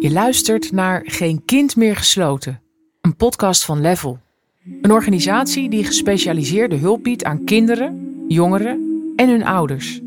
Je 0.00 0.10
luistert 0.10 0.72
naar 0.72 1.02
Geen 1.04 1.44
Kind 1.44 1.76
meer 1.76 1.96
gesloten, 1.96 2.60
een 3.00 3.16
podcast 3.16 3.64
van 3.64 3.80
Level. 3.80 4.18
Een 4.82 4.92
organisatie 4.92 5.70
die 5.70 5.84
gespecialiseerde 5.84 6.76
hulp 6.76 7.02
biedt 7.02 7.24
aan 7.24 7.44
kinderen, 7.44 8.24
jongeren 8.28 9.12
en 9.16 9.28
hun 9.28 9.44
ouders. 9.44 10.00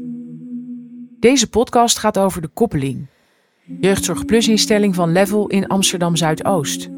Deze 1.20 1.50
podcast 1.50 1.98
gaat 1.98 2.18
over 2.18 2.41
de 2.41 2.48
koppeling. 2.48 3.07
Jeugdzorg 3.80 4.25
Plus 4.25 4.48
instelling 4.48 4.96
van 4.96 5.12
Level 5.12 5.48
in 5.48 5.68
Amsterdam 5.68 6.16
Zuidoost. 6.16 6.89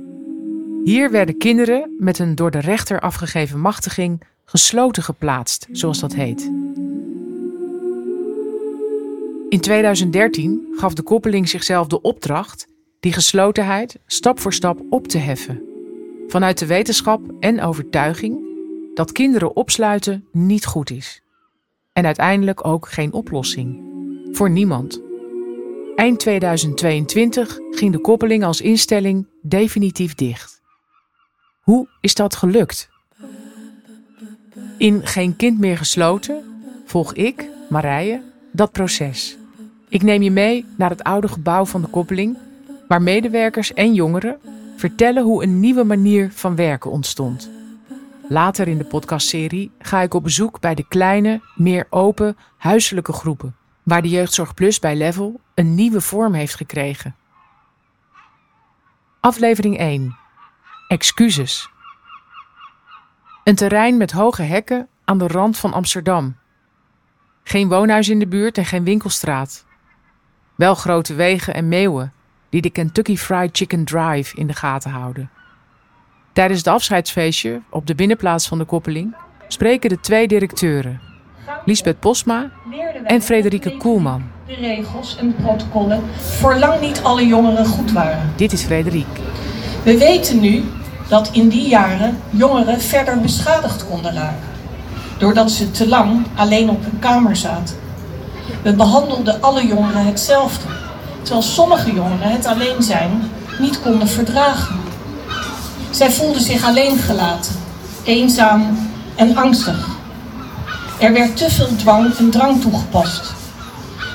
Hier 0.84 1.12
werden 1.12 1.38
kinderen 1.38 1.96
met 2.00 2.20
een 2.20 2.36
door 2.36 2.52
de 2.52 2.60
rechter 2.60 3.00
afgegeven 3.00 3.60
machtiging 3.60 4.21
gesloten 4.46 5.04
geplaatst, 5.04 5.68
zoals 5.71 6.00
dat 6.00 6.14
heet. 6.14 6.52
In 9.50 9.60
2013 9.60 10.67
gaf 10.71 10.94
de 10.94 11.02
koppeling 11.02 11.49
zichzelf 11.49 11.88
de 11.88 12.02
opdracht 12.02 12.71
die 13.03 13.13
geslotenheid 13.13 13.99
stap 14.05 14.39
voor 14.39 14.53
stap 14.53 14.81
op 14.89 15.07
te 15.07 15.17
heffen. 15.17 15.61
Vanuit 16.27 16.59
de 16.59 16.66
wetenschap 16.66 17.21
en 17.39 17.61
overtuiging 17.61 18.39
dat 18.94 19.11
kinderen 19.11 19.55
opsluiten 19.55 20.27
niet 20.31 20.66
goed 20.66 20.89
is. 20.89 21.21
En 21.94 22.05
uiteindelijk 22.05 22.66
ook 22.66 22.89
geen 22.89 23.13
oplossing. 23.13 23.81
Voor 24.31 24.49
niemand. 24.49 25.02
Eind 25.95 26.20
2022 26.20 27.59
ging 27.71 27.91
de 27.91 27.99
koppeling 27.99 28.44
als 28.44 28.61
instelling 28.61 29.27
definitief 29.41 30.16
dicht. 30.16 30.61
Hoe 31.61 31.88
is 32.02 32.13
dat 32.13 32.35
gelukt? 32.35 32.89
In 34.77 35.05
Geen 35.05 35.35
Kind 35.35 35.59
meer 35.59 35.77
gesloten 35.77 36.44
volg 36.85 37.13
ik, 37.13 37.49
Marije, 37.70 38.22
dat 38.52 38.72
proces. 38.72 39.38
Ik 39.89 40.03
neem 40.03 40.22
je 40.22 40.31
mee 40.31 40.66
naar 40.77 40.89
het 40.89 41.03
oude 41.03 41.27
gebouw 41.27 41.66
van 41.66 41.81
de 41.81 41.88
koppeling, 41.88 42.38
waar 42.88 43.02
medewerkers 43.02 43.73
en 43.73 43.94
jongeren 43.94 44.39
vertellen 44.76 45.23
hoe 45.23 45.44
een 45.44 45.59
nieuwe 45.59 45.84
manier 45.84 46.31
van 46.31 46.56
werken 46.56 46.92
ontstond. 46.92 47.52
Later 48.28 48.67
in 48.67 48.78
de 48.78 48.84
podcastserie 48.84 49.72
ga 49.80 50.02
ik 50.02 50.14
op 50.14 50.23
bezoek 50.23 50.59
bij 50.59 50.75
de 50.75 50.88
kleine, 50.88 51.42
meer 51.56 51.88
open, 51.90 52.38
huiselijke 52.58 53.14
groepen, 53.14 53.56
waar 53.84 54.02
de 54.02 54.09
Jeugdzorg 54.09 54.53
Plus 54.53 54.80
bij 54.80 54.95
Level 54.95 55.40
een 55.53 55.75
nieuwe 55.75 56.02
vorm 56.02 56.34
heeft 56.34 56.56
gekregen. 56.56 57.16
Aflevering 59.20 59.78
1. 59.78 60.16
Excuses. 60.88 61.70
Een 63.44 63.56
terrein 63.56 63.97
met 63.97 64.12
hoge 64.12 64.42
hekken 64.42 64.88
aan 65.06 65.18
de 65.18 65.28
rand 65.28 65.58
van 65.58 65.73
Amsterdam. 65.73 66.36
Geen 67.44 67.68
woonhuis 67.68 68.09
in 68.09 68.20
de 68.20 68.28
buurt 68.28 68.58
en 68.58 68.66
geen 68.66 68.84
winkelstraat. 68.84 69.66
Wel 70.56 70.75
grote 70.75 71.14
wegen 71.14 71.53
en 71.53 71.68
meeuwen 71.68 72.14
die 72.54 72.62
de 72.62 72.70
Kentucky 72.70 73.18
Fried 73.18 73.50
Chicken 73.58 73.84
Drive 73.84 74.36
in 74.36 74.48
de 74.48 74.54
gaten 74.54 74.92
houden. 74.92 75.30
Tijdens 76.34 76.59
het 76.59 76.68
afscheidsfeestje 76.68 77.62
op 77.70 77.88
de 77.88 77.96
binnenplaats 77.96 78.48
van 78.48 78.58
de 78.58 78.66
koppeling 78.66 79.16
spreken 79.48 79.90
de 79.90 80.00
twee 80.00 80.28
directeuren, 80.28 81.02
Lisbeth 81.66 82.00
Posma 82.00 82.50
en 83.04 83.22
Frederike 83.22 83.78
Koelman. 83.78 84.24
De 84.46 84.54
regels 84.54 85.18
en 85.18 85.28
de 85.28 85.34
protocollen 85.34 86.04
voor 86.18 86.56
lang 86.56 86.81
niet 86.81 87.04
alle 87.04 87.28
jongeren 87.28 87.66
goed 87.66 87.92
waren. 87.92 88.34
Dit 88.36 88.54
is 88.54 88.64
Frederike. 88.64 89.22
We 89.84 89.98
weten 89.98 90.40
nu 90.40 90.64
dat 91.08 91.30
in 91.31 91.50
die 91.50 91.68
jaren 91.68 92.18
jongeren 92.30 92.81
verder 92.81 93.22
beschadigd 93.22 93.88
konden 93.88 94.14
raken. 94.14 94.50
Doordat 95.18 95.52
ze 95.52 95.72
te 95.72 95.88
lang 95.88 96.26
alleen 96.36 96.70
op 96.70 96.84
hun 96.84 97.00
kamer 97.00 97.36
zaten. 97.36 97.76
We 98.64 98.74
behandelden 98.74 99.42
alle 99.42 99.68
jongeren 99.68 100.06
hetzelfde. 100.06 100.92
Terwijl 101.23 101.41
sommige 101.41 101.93
jongeren 101.93 102.31
het 102.31 102.45
alleen 102.45 102.83
zijn 102.83 103.31
niet 103.59 103.81
konden 103.81 104.07
verdragen. 104.07 104.79
Zij 105.89 106.11
voelden 106.11 106.41
zich 106.41 106.66
alleen 106.66 106.97
gelaten, 106.97 107.53
eenzaam 108.03 108.89
en 109.16 109.38
angstig. 109.38 109.88
Er 111.00 111.13
werd 111.13 111.38
te 111.38 111.50
veel 111.50 111.75
dwang 111.75 112.17
en 112.17 112.29
drang 112.29 112.62
toegepast. 112.62 113.33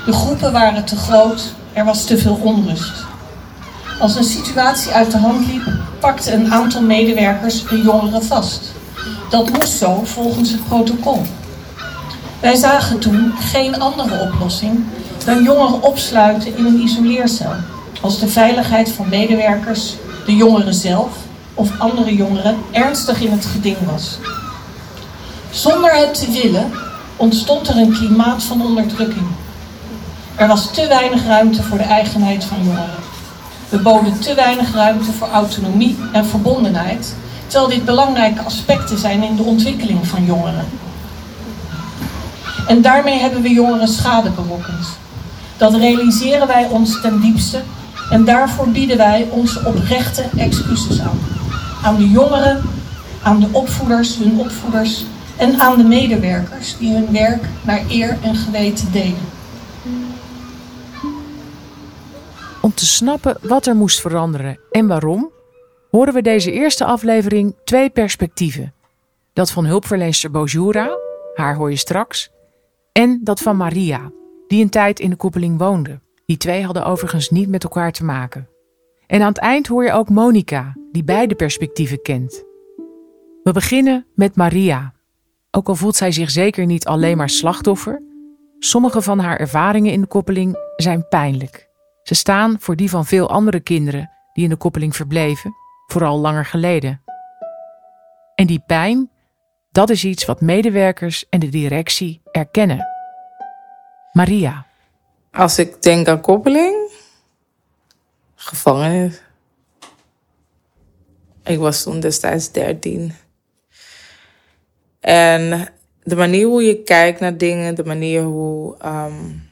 De 0.07 0.13
groepen 0.13 0.53
waren 0.53 0.85
te 0.85 0.97
groot, 0.97 1.55
er 1.73 1.85
was 1.85 2.05
te 2.05 2.19
veel 2.19 2.41
onrust. 2.43 2.93
Als 4.01 4.17
een 4.17 4.25
situatie 4.25 4.93
uit 4.93 5.11
de 5.11 5.19
hand 5.19 5.47
liep, 5.47 5.73
pakte 6.01 6.33
een 6.33 6.53
aantal 6.53 6.83
medewerkers 6.83 7.65
de 7.65 7.83
jongeren 7.83 8.25
vast. 8.25 8.73
Dat 9.31 9.51
moest 9.51 9.79
zo 9.79 10.03
volgens 10.05 10.51
het 10.51 10.69
protocol. 10.69 11.23
Wij 12.41 12.55
zagen 12.57 12.99
toen 12.99 13.33
geen 13.39 13.81
andere 13.81 14.21
oplossing 14.21 14.85
dan 15.29 15.43
jongeren 15.43 15.83
opsluiten 15.83 16.57
in 16.57 16.67
een 16.67 16.81
isoleercel. 16.81 17.53
Als 18.01 18.19
de 18.19 18.29
veiligheid 18.29 18.93
van 18.93 19.09
medewerkers, 19.09 19.95
de 20.27 20.37
jongeren 20.37 20.75
zelf 20.75 21.09
of 21.55 21.71
andere 21.79 22.17
jongeren 22.17 22.57
ernstig 22.71 23.21
in 23.21 23.31
het 23.31 23.45
geding 23.45 23.77
was. 23.91 24.19
Zonder 25.51 25.97
het 25.97 26.15
te 26.15 26.31
willen 26.43 26.73
ontstond 27.17 27.69
er 27.69 27.77
een 27.77 27.93
klimaat 27.93 28.43
van 28.43 28.63
onderdrukking. 28.63 29.27
Er 30.37 30.49
was 30.49 30.71
te 30.73 30.87
weinig 30.87 31.25
ruimte 31.25 31.63
voor 31.63 31.79
de 31.79 31.85
eigenheid 31.85 32.45
van 32.45 32.65
jongeren. 32.65 33.03
We 33.69 33.79
boden 33.79 34.21
te 34.21 34.35
weinig 34.35 34.75
ruimte 34.75 35.13
voor 35.13 35.29
autonomie 35.29 35.97
en 36.13 36.27
verbondenheid, 36.27 37.15
terwijl 37.47 37.71
dit 37.71 37.85
belangrijke 37.85 38.43
aspecten 38.43 38.99
zijn 38.99 39.23
in 39.23 39.37
de 39.37 39.43
ontwikkeling 39.43 40.07
van 40.07 40.25
jongeren. 40.25 40.69
En 42.67 42.83
daarmee 42.83 43.19
hebben 43.19 43.43
we 43.43 43.49
jongeren 43.49 43.89
schade 43.89 44.31
berokkend. 44.31 44.87
Dat 45.59 45.75
realiseren 45.75 46.47
wij 46.47 46.69
ons 46.69 47.01
ten 47.01 47.21
diepste 47.21 47.63
en 48.11 48.25
daarvoor 48.25 48.69
bieden 48.69 48.97
wij 48.97 49.29
onze 49.31 49.65
oprechte 49.65 50.25
excuses 50.37 51.01
aan. 51.01 51.19
Aan 51.83 51.97
de 51.97 52.09
jongeren, 52.09 52.63
aan 53.23 53.41
de 53.41 53.49
opvoeders, 53.53 54.17
hun 54.17 54.39
opvoeders 54.39 55.05
en 55.37 55.61
aan 55.61 55.77
de 55.77 55.85
medewerkers 55.85 56.77
die 56.79 56.93
hun 56.93 57.13
werk 57.13 57.45
naar 57.63 57.83
eer 57.89 58.19
en 58.23 58.35
geweten 58.35 58.93
deden. 58.93 59.27
Om 62.61 62.75
te 62.75 62.87
snappen 62.87 63.37
wat 63.43 63.67
er 63.67 63.77
moest 63.77 64.01
veranderen 64.01 64.59
en 64.71 64.87
waarom, 64.87 65.31
horen 65.91 66.15
we 66.15 66.23
deze 66.23 66.53
eerste 66.53 66.85
aflevering 66.85 67.55
twee 67.65 67.91
perspectieven. 67.91 68.73
Dat 69.33 69.51
van 69.51 69.65
hulpverleenster 69.67 70.31
Bojura, 70.31 70.99
haar 71.35 71.57
hoor 71.57 71.71
je 71.71 71.77
straks, 71.77 72.31
en 72.93 73.21
dat 73.23 73.41
van 73.41 73.57
Maria, 73.57 74.11
die 74.49 74.63
een 74.63 74.71
tijd 74.71 75.01
in 75.01 75.11
de 75.11 75.17
koppeling 75.17 75.59
woonde. 75.59 76.01
Die 76.27 76.37
twee 76.37 76.65
hadden 76.65 76.85
overigens 76.85 77.31
niet 77.31 77.49
met 77.49 77.63
elkaar 77.63 77.93
te 77.93 78.05
maken. 78.05 78.49
En 79.07 79.21
aan 79.21 79.29
het 79.29 79.39
eind 79.39 79.67
hoor 79.67 79.85
je 79.85 79.93
ook 79.93 80.09
Monica, 80.09 80.77
die 80.93 81.05
beide 81.05 81.35
perspectieven 81.35 82.03
kent. 82.03 82.45
We 83.43 83.53
beginnen 83.53 84.07
met 84.15 84.37
Maria. 84.37 84.93
Ook 85.51 85.69
al 85.69 85.75
voelt 85.75 85.97
zij 85.97 86.13
zich 86.13 86.31
zeker 86.31 86.67
niet 86.67 86.87
alleen 86.87 87.17
maar 87.17 87.31
slachtoffer, 87.31 88.03
sommige 88.59 89.03
van 89.03 89.19
haar 89.19 89.37
ervaringen 89.37 89.93
in 89.93 90.01
de 90.01 90.07
koppeling 90.07 90.57
zijn 90.77 91.09
pijnlijk. 91.09 91.69
Ze 92.03 92.15
staan 92.15 92.57
voor 92.61 92.77
die 92.77 92.91
van 92.91 93.07
veel 93.07 93.31
andere 93.31 93.61
kinderen 93.61 94.11
die 94.33 94.45
in 94.45 94.51
de 94.51 94.57
koppeling 94.57 94.97
verbleven, 94.97 95.55
vooral 95.87 96.19
langer 96.19 96.45
geleden. 96.45 97.03
En 98.35 98.47
die 98.47 98.63
pijn, 98.67 99.11
dat 99.71 99.91
is 99.91 100.05
iets 100.05 100.25
wat 100.25 100.41
medewerkers 100.41 101.29
en 101.29 101.41
de 101.41 101.49
directie 101.49 102.21
erkennen. 102.31 102.98
Maria. 104.19 104.67
Als 105.33 105.59
ik 105.59 105.83
denk 105.83 106.09
aan 106.09 106.21
koppeling, 106.21 106.91
gevangenis. 108.35 109.23
Ik 111.45 111.59
was 111.59 111.83
toen 111.83 112.01
destijds 112.01 112.53
13. 112.53 113.13
En 115.01 115.69
de 116.03 116.17
manier 116.17 116.47
hoe 116.47 116.63
je 116.63 116.83
kijkt 116.83 117.21
naar 117.21 117.37
dingen, 117.37 117.75
de 117.75 117.85
manier 117.85 118.23
hoe. 118.23 118.77
Um, 118.85 119.51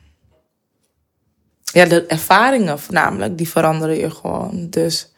ja, 1.62 1.84
de 1.84 2.06
ervaringen 2.06 2.78
voornamelijk, 2.78 3.38
die 3.38 3.48
veranderen 3.48 3.96
je 3.96 4.10
gewoon. 4.10 4.70
Dus 4.70 5.12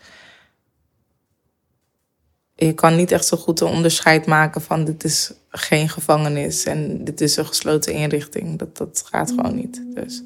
je 2.67 2.73
kan 2.73 2.97
niet 2.97 3.13
echt 3.13 3.27
zo 3.27 3.37
goed 3.37 3.61
een 3.61 3.67
onderscheid 3.67 4.27
maken 4.27 4.61
van 4.61 4.85
dit 4.85 5.05
is 5.05 5.33
geen 5.49 5.89
gevangenis 5.89 6.65
en 6.65 7.05
dit 7.05 7.21
is 7.21 7.37
een 7.37 7.47
gesloten 7.47 7.93
inrichting. 7.93 8.59
Dat, 8.59 8.77
dat 8.77 9.05
gaat 9.11 9.31
gewoon 9.31 9.55
niet. 9.55 9.83
Dus. 9.95 10.23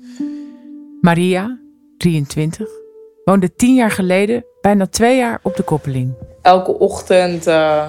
Maria, 1.00 1.58
23, 1.98 2.68
woonde 3.24 3.54
tien 3.54 3.74
jaar 3.74 3.90
geleden 3.90 4.44
bijna 4.60 4.86
twee 4.86 5.16
jaar 5.16 5.40
op 5.42 5.56
de 5.56 5.62
koppeling. 5.62 6.12
Elke 6.42 6.78
ochtend 6.78 7.46
uh, 7.46 7.86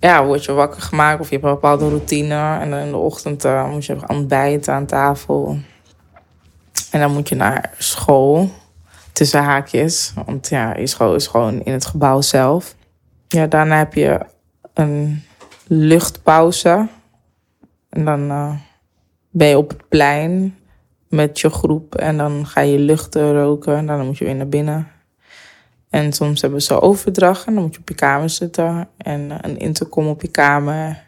ja, 0.00 0.24
word 0.24 0.44
je 0.44 0.52
wakker 0.52 0.82
gemaakt 0.82 1.20
of 1.20 1.28
je 1.28 1.34
hebt 1.34 1.46
een 1.46 1.54
bepaalde 1.54 1.88
routine. 1.88 2.58
En 2.58 2.70
dan 2.70 2.78
in 2.78 2.90
de 2.90 2.96
ochtend 2.96 3.44
uh, 3.44 3.70
moet 3.70 3.84
je 3.84 3.96
ontbijten 4.06 4.74
aan 4.74 4.86
tafel. 4.86 5.58
En 6.90 7.00
dan 7.00 7.12
moet 7.12 7.28
je 7.28 7.34
naar 7.34 7.74
school, 7.78 8.50
tussen 9.22 9.42
haakjes. 9.42 10.12
Want 10.26 10.48
ja, 10.48 10.74
is 10.74 10.94
gewoon 11.26 11.62
in 11.62 11.72
het 11.72 11.86
gebouw 11.86 12.20
zelf. 12.20 12.74
Ja, 13.28 13.46
daarna 13.46 13.76
heb 13.78 13.94
je 13.94 14.20
een 14.74 15.22
luchtpauze. 15.66 16.88
En 17.88 18.04
dan 18.04 18.30
uh, 18.30 18.54
ben 19.30 19.48
je 19.48 19.56
op 19.56 19.68
het 19.68 19.88
plein 19.88 20.58
met 21.08 21.40
je 21.40 21.50
groep. 21.50 21.94
En 21.94 22.16
dan 22.16 22.46
ga 22.46 22.60
je 22.60 22.78
luchten 22.78 23.32
roken 23.32 23.76
en 23.76 23.86
dan 23.86 24.06
moet 24.06 24.18
je 24.18 24.24
weer 24.24 24.34
naar 24.34 24.48
binnen. 24.48 24.88
En 25.90 26.12
soms 26.12 26.40
hebben 26.40 26.62
ze 26.62 26.80
overdracht 26.80 27.46
en 27.46 27.54
dan 27.54 27.62
moet 27.62 27.74
je 27.74 27.80
op 27.80 27.88
je 27.88 27.94
kamer 27.94 28.30
zitten. 28.30 28.88
En 28.96 29.30
een 29.40 29.58
intercom 29.58 30.06
op 30.06 30.22
je 30.22 30.28
kamer. 30.28 31.04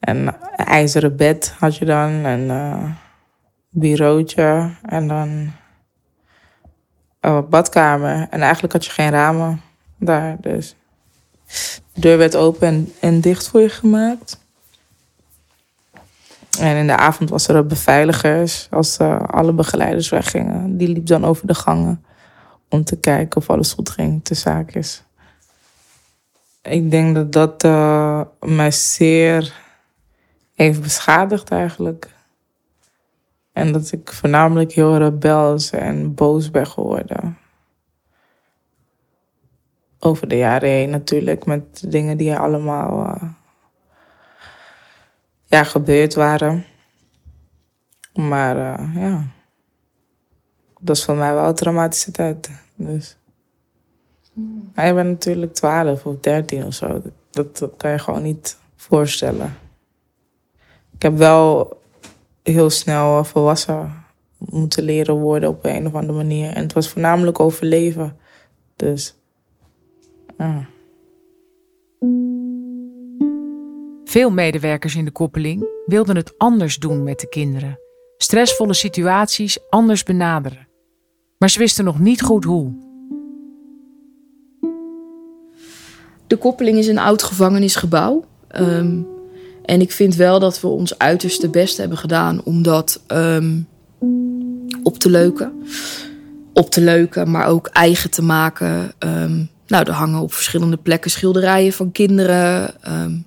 En 0.00 0.16
een 0.16 0.34
ijzeren 0.56 1.16
bed 1.16 1.54
had 1.58 1.76
je 1.76 1.84
dan. 1.84 2.24
En 2.24 2.40
uh, 2.40 2.84
bureautje. 3.70 4.70
En 4.82 5.08
dan 5.08 5.52
uh, 7.20 7.40
badkamer. 7.48 8.26
En 8.30 8.40
eigenlijk 8.40 8.72
had 8.72 8.84
je 8.84 8.90
geen 8.90 9.10
ramen 9.10 9.60
daar. 9.98 10.36
Dus 10.40 10.74
de 11.92 12.00
deur 12.00 12.18
werd 12.18 12.36
open 12.36 12.68
en, 12.68 12.92
en 13.00 13.20
dicht 13.20 13.48
voor 13.48 13.60
je 13.60 13.68
gemaakt. 13.68 14.38
En 16.58 16.76
in 16.76 16.86
de 16.86 16.96
avond 16.96 17.30
was 17.30 17.48
er 17.48 17.66
beveiligers 17.66 18.68
als 18.70 18.98
uh, 18.98 19.20
alle 19.20 19.52
begeleiders 19.52 20.08
weggingen. 20.08 20.76
Die 20.76 20.88
liep 20.88 21.06
dan 21.06 21.24
over 21.24 21.46
de 21.46 21.54
gangen 21.54 22.04
om 22.68 22.84
te 22.84 22.96
kijken 22.96 23.40
of 23.40 23.50
alles 23.50 23.72
goed 23.72 23.90
ging 23.90 24.24
te 24.24 24.34
zaakjes. 24.34 25.02
Ik 26.62 26.90
denk 26.90 27.14
dat 27.14 27.32
dat 27.32 27.64
uh, 27.64 28.20
mij 28.40 28.70
zeer 28.70 29.52
heeft 30.54 30.82
beschadigd 30.82 31.50
eigenlijk. 31.50 32.08
En 33.60 33.72
dat 33.72 33.92
ik 33.92 34.12
voornamelijk 34.12 34.72
heel 34.72 34.96
rebels 34.96 35.70
en 35.70 36.14
boos 36.14 36.50
ben 36.50 36.66
geworden. 36.66 37.38
Over 39.98 40.28
de 40.28 40.36
jaren 40.36 40.68
heen 40.68 40.90
natuurlijk, 40.90 41.44
met 41.46 41.90
dingen 41.90 42.16
die 42.16 42.36
allemaal 42.36 43.06
uh, 43.06 43.22
ja, 45.44 45.64
gebeurd 45.64 46.14
waren. 46.14 46.64
Maar 48.14 48.56
uh, 48.56 48.94
ja, 48.94 49.26
dat 50.80 50.96
is 50.96 51.04
voor 51.04 51.16
mij 51.16 51.34
wel 51.34 51.48
een 51.48 51.54
traumatische 51.54 52.10
tijd. 52.10 52.50
Dus. 52.74 53.16
Hmm. 54.32 54.70
Maar 54.74 54.86
je 54.86 54.94
bent 54.94 55.08
natuurlijk 55.08 55.54
12 55.54 56.06
of 56.06 56.20
13 56.20 56.64
of 56.64 56.74
zo. 56.74 57.02
Dat, 57.30 57.58
dat 57.58 57.72
kan 57.76 57.90
je 57.90 57.98
gewoon 57.98 58.22
niet 58.22 58.58
voorstellen. 58.76 59.56
Ik 60.94 61.02
heb 61.02 61.16
wel 61.16 61.78
heel 62.50 62.70
snel 62.70 63.24
volwassen 63.24 63.92
moeten 64.38 64.82
leren 64.82 65.14
worden 65.14 65.48
op 65.48 65.64
een 65.64 65.86
of 65.86 65.94
andere 65.94 66.18
manier. 66.18 66.52
En 66.52 66.62
het 66.62 66.72
was 66.72 66.88
voornamelijk 66.88 67.40
overleven. 67.40 68.16
Dus. 68.76 69.14
Ja. 70.38 70.66
Veel 74.04 74.30
medewerkers 74.30 74.96
in 74.96 75.04
de 75.04 75.10
koppeling 75.10 75.68
wilden 75.86 76.16
het 76.16 76.38
anders 76.38 76.76
doen 76.76 77.02
met 77.02 77.20
de 77.20 77.28
kinderen. 77.28 77.78
Stressvolle 78.16 78.74
situaties 78.74 79.58
anders 79.68 80.02
benaderen. 80.02 80.68
Maar 81.38 81.50
ze 81.50 81.58
wisten 81.58 81.84
nog 81.84 81.98
niet 81.98 82.22
goed 82.22 82.44
hoe. 82.44 82.72
De 86.26 86.36
koppeling 86.36 86.78
is 86.78 86.86
een 86.86 86.98
oud 86.98 87.22
gevangenisgebouw. 87.22 88.24
Um, 88.60 89.06
en 89.70 89.80
ik 89.80 89.92
vind 89.92 90.14
wel 90.14 90.38
dat 90.38 90.60
we 90.60 90.66
ons 90.66 90.98
uiterste 90.98 91.48
best 91.48 91.76
hebben 91.76 91.98
gedaan 91.98 92.42
om 92.44 92.62
dat 92.62 93.02
um, 93.08 93.68
op 94.82 94.98
te 94.98 95.10
leuken. 95.10 95.52
Op 96.52 96.70
te 96.70 96.80
leuken, 96.80 97.30
maar 97.30 97.46
ook 97.46 97.66
eigen 97.66 98.10
te 98.10 98.22
maken. 98.22 98.92
Um, 98.98 99.50
nou, 99.66 99.84
er 99.84 99.92
hangen 99.92 100.20
op 100.20 100.32
verschillende 100.32 100.76
plekken 100.76 101.10
schilderijen 101.10 101.72
van 101.72 101.92
kinderen. 101.92 102.74
Um, 102.88 103.24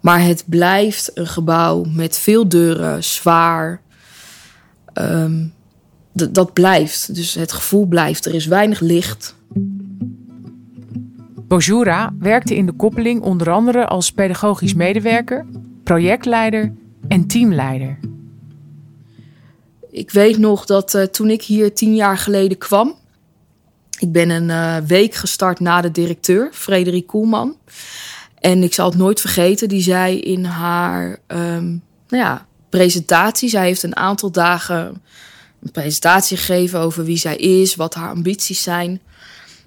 maar 0.00 0.22
het 0.22 0.44
blijft 0.46 1.10
een 1.14 1.26
gebouw 1.26 1.84
met 1.84 2.18
veel 2.18 2.48
deuren, 2.48 3.04
zwaar. 3.04 3.80
Dat 6.12 6.52
blijft. 6.52 7.14
Dus 7.14 7.34
het 7.34 7.52
gevoel 7.52 7.86
blijft. 7.86 8.26
Er 8.26 8.34
is 8.34 8.46
weinig 8.46 8.80
licht. 8.80 9.34
Bojura 11.48 12.14
werkte 12.18 12.56
in 12.56 12.66
de 12.66 12.72
koppeling 12.72 13.22
onder 13.22 13.50
andere 13.50 13.86
als 13.86 14.12
pedagogisch 14.12 14.74
medewerker, 14.74 15.46
projectleider 15.90 16.72
en 17.08 17.26
teamleider. 17.26 17.98
Ik 19.90 20.10
weet 20.10 20.38
nog 20.38 20.64
dat 20.64 20.94
uh, 20.94 21.02
toen 21.02 21.30
ik 21.30 21.42
hier 21.42 21.74
tien 21.74 21.94
jaar 21.94 22.18
geleden 22.18 22.58
kwam, 22.58 22.94
ik 23.98 24.12
ben 24.12 24.30
een 24.30 24.48
uh, 24.48 24.76
week 24.86 25.14
gestart 25.14 25.60
na 25.60 25.80
de 25.80 25.90
directeur, 25.90 26.48
Frederik 26.52 27.06
Koelman. 27.06 27.56
En 28.34 28.62
ik 28.62 28.74
zal 28.74 28.88
het 28.88 28.98
nooit 28.98 29.20
vergeten, 29.20 29.68
die 29.68 29.82
zei 29.82 30.20
in 30.20 30.44
haar 30.44 31.18
um, 31.26 31.82
nou 32.08 32.22
ja, 32.22 32.46
presentatie, 32.68 33.48
zij 33.48 33.66
heeft 33.66 33.82
een 33.82 33.96
aantal 33.96 34.30
dagen 34.30 35.02
een 35.62 35.70
presentatie 35.72 36.36
gegeven 36.36 36.80
over 36.80 37.04
wie 37.04 37.18
zij 37.18 37.36
is, 37.36 37.74
wat 37.74 37.94
haar 37.94 38.10
ambities 38.10 38.62
zijn. 38.62 39.00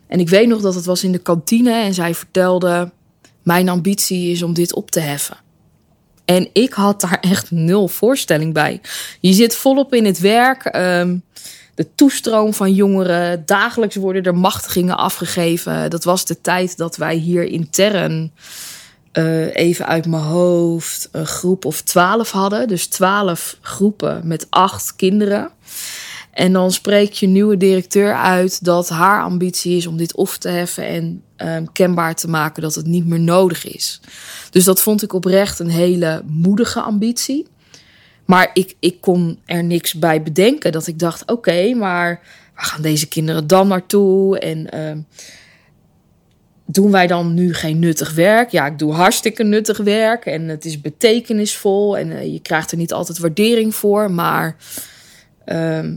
En 0.08 0.20
ik 0.20 0.30
weet 0.30 0.48
nog 0.48 0.62
dat 0.62 0.76
het 0.76 0.86
was 0.86 1.04
in 1.04 1.12
de 1.12 1.18
kantine 1.18 1.74
en 1.74 1.94
zij 1.94 2.16
vertelde: 2.16 2.92
Mijn 3.42 3.70
ambitie 3.70 4.32
is 4.32 4.44
om 4.44 4.54
dit 4.54 4.74
op 4.74 4.92
te 4.92 5.00
heffen. 5.00 5.43
En 6.26 6.50
ik 6.54 6.74
had 6.74 7.02
daar 7.02 7.20
echt 7.32 7.52
nul 7.52 7.88
voorstelling 7.88 8.54
bij. 8.54 8.82
Je 9.20 9.34
zit 9.34 9.56
volop 9.56 9.94
in 9.94 10.06
het 10.06 10.20
werk. 10.20 10.76
Um, 10.76 11.24
de 11.76 11.96
toestroom 11.96 12.54
van 12.54 12.74
jongeren. 12.74 13.46
Dagelijks 13.46 13.96
worden 13.96 14.24
er 14.24 14.36
machtigingen 14.36 14.98
afgegeven. 14.98 15.90
Dat 15.90 16.04
was 16.04 16.26
de 16.26 16.42
tijd 16.42 16.78
dat 16.78 16.96
wij 16.96 17.16
hier 17.16 17.44
intern, 17.44 18.32
uh, 19.14 19.56
even 19.56 19.88
uit 19.88 20.06
mijn 20.06 20.24
hoofd, 20.24 21.10
een 21.12 21.26
groep 21.26 21.66
of 21.66 21.82
twaalf 21.82 22.32
hadden. 22.32 22.68
Dus 22.68 22.88
twaalf 22.88 23.58
groepen 23.62 24.22
met 24.28 24.48
acht 24.50 24.96
kinderen. 24.96 25.50
En 26.32 26.54
dan 26.54 26.72
spreekt 26.72 27.18
je 27.18 27.28
nieuwe 27.28 27.58
directeur 27.58 28.16
uit 28.16 28.66
dat 28.66 28.90
haar 28.90 29.24
ambitie 29.24 29.78
is 29.78 29.88
om 29.88 29.98
dit 29.98 30.16
op 30.16 30.30
te 30.30 30.50
heffen 30.50 30.88
en 30.88 31.24
um, 31.44 31.72
kenbaar 31.72 32.16
te 32.16 32.30
maken 32.30 32.62
dat 32.62 32.76
het 32.76 32.86
niet 32.86 33.06
meer 33.06 33.20
nodig 33.20 33.66
is. 33.66 34.02
Dus 34.50 34.64
dat 34.64 34.82
vond 34.82 35.04
ik 35.04 35.14
oprecht 35.14 35.60
een 35.60 35.70
hele 35.70 36.24
moedige 36.26 36.82
ambitie. 36.82 37.48
Maar 38.26 38.50
ik, 38.54 38.76
ik 38.80 39.02
kon 39.02 39.40
er 39.46 39.64
niks 39.64 39.94
bij 39.94 40.24
bedenken. 40.24 40.72
Dat 40.72 40.88
ik 40.88 41.00
dacht: 41.00 41.32
oké, 41.32 41.74
maar 41.74 42.22
waar 42.56 42.66
gaan 42.66 42.82
deze 42.82 43.08
kinderen 43.08 43.48
dan 43.48 43.68
naartoe? 43.68 44.40
En 44.40 44.76
uh, 44.76 45.04
doen 46.66 46.92
wij 46.92 47.08
dan 47.08 47.34
nu 47.34 47.54
geen 47.54 47.80
nuttig 47.80 48.14
werk? 48.14 48.50
Ja, 48.50 48.66
ik 48.66 48.80
doe 48.80 48.94
hartstikke 48.94 49.44
nuttig 49.44 49.78
werk 49.78 50.26
en 50.26 50.48
het 50.48 50.66
is 50.66 50.82
betekenisvol 50.82 51.98
en 51.98 52.08
uh, 52.08 52.34
je 52.34 52.40
krijgt 52.40 52.72
er 52.72 52.78
niet 52.78 52.94
altijd 52.94 53.18
waardering 53.18 53.76
voor. 53.76 54.12
Maar 54.12 54.56
uh, 55.46 55.90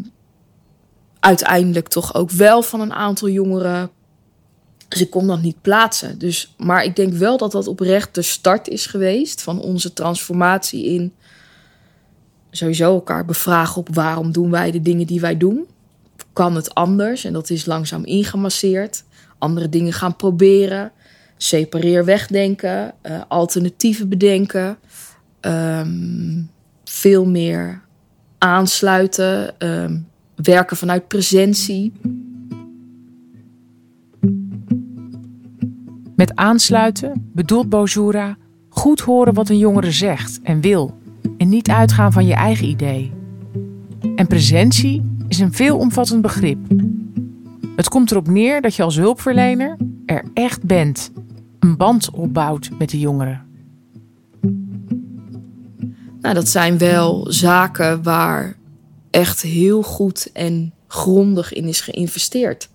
uiteindelijk 1.21 1.89
toch 1.89 2.15
ook 2.15 2.31
wel 2.31 2.63
van 2.63 2.81
een 2.81 2.93
aantal 2.93 3.29
jongeren. 3.29 3.91
Dus 4.97 5.05
ik 5.05 5.11
kon 5.11 5.27
dat 5.27 5.43
niet 5.43 5.61
plaatsen. 5.63 6.19
Dus, 6.19 6.55
maar 6.57 6.85
ik 6.85 6.97
denk 6.97 7.13
wel 7.13 7.37
dat 7.37 7.53
dat 7.53 7.67
oprecht 7.67 8.15
de 8.15 8.23
start 8.23 8.69
is 8.69 8.87
geweest 8.87 9.43
van 9.43 9.61
onze 9.61 9.93
transformatie 9.93 10.85
in 10.85 11.13
sowieso 12.51 12.95
elkaar 12.95 13.25
bevragen 13.25 13.77
op 13.77 13.95
waarom 13.95 14.33
doen 14.33 14.51
wij 14.51 14.71
de 14.71 14.83
dingen 14.83 15.07
die 15.07 15.21
wij 15.21 15.37
doen. 15.37 15.67
Kan 16.33 16.55
het 16.55 16.75
anders? 16.75 17.25
En 17.25 17.33
dat 17.33 17.51
is 17.51 17.67
langzaam 17.67 18.05
ingemasseerd. 18.05 19.05
Andere 19.39 19.69
dingen 19.69 19.93
gaan 19.93 20.17
proberen. 20.17 20.93
Separeer 21.37 22.05
wegdenken. 22.05 22.95
Uh, 23.03 23.21
alternatieven 23.29 24.09
bedenken. 24.09 24.79
Um, 25.41 26.51
veel 26.85 27.27
meer 27.27 27.83
aansluiten. 28.39 29.55
Um, 29.59 30.09
werken 30.35 30.77
vanuit 30.77 31.09
presentie. 31.09 31.93
Met 36.17 36.37
aansluiten 36.37 37.31
bedoelt 37.35 37.69
Bojura 37.69 38.37
goed 38.69 39.01
horen 39.01 39.35
wat 39.35 39.49
een 39.49 39.59
jongere 39.59 39.91
zegt 39.91 40.41
en 40.43 40.61
wil 40.61 40.99
en 41.39 41.49
niet 41.49 41.69
uitgaan 41.69 42.13
van 42.13 42.27
je 42.27 42.35
eigen 42.35 42.69
idee. 42.69 43.13
En 44.15 44.27
presentie 44.27 45.03
is 45.29 45.39
een 45.39 45.53
veelomvattend 45.53 46.23
begrip. 46.23 46.59
Het 47.77 47.89
komt 47.89 48.11
erop 48.11 48.29
neer 48.29 48.61
dat 48.61 48.75
je 48.75 48.83
als 48.83 48.97
hulpverlener 48.97 49.77
er 50.07 50.25
echt 50.35 50.63
bent, 50.63 51.13
een 51.59 51.77
band 51.77 52.11
opbouwt 52.11 52.71
met 52.79 52.91
de 52.91 52.99
jongeren. 52.99 53.45
Nou, 56.21 56.35
dat 56.35 56.49
zijn 56.49 56.79
wel 56.79 57.27
zaken 57.33 58.03
waar 58.03 58.57
echt 59.11 59.43
heel 59.43 59.83
goed 59.83 60.31
en 60.33 60.73
grondig 60.87 61.53
in 61.53 61.65
is 61.65 61.81
geïnvesteerd. 61.81 62.69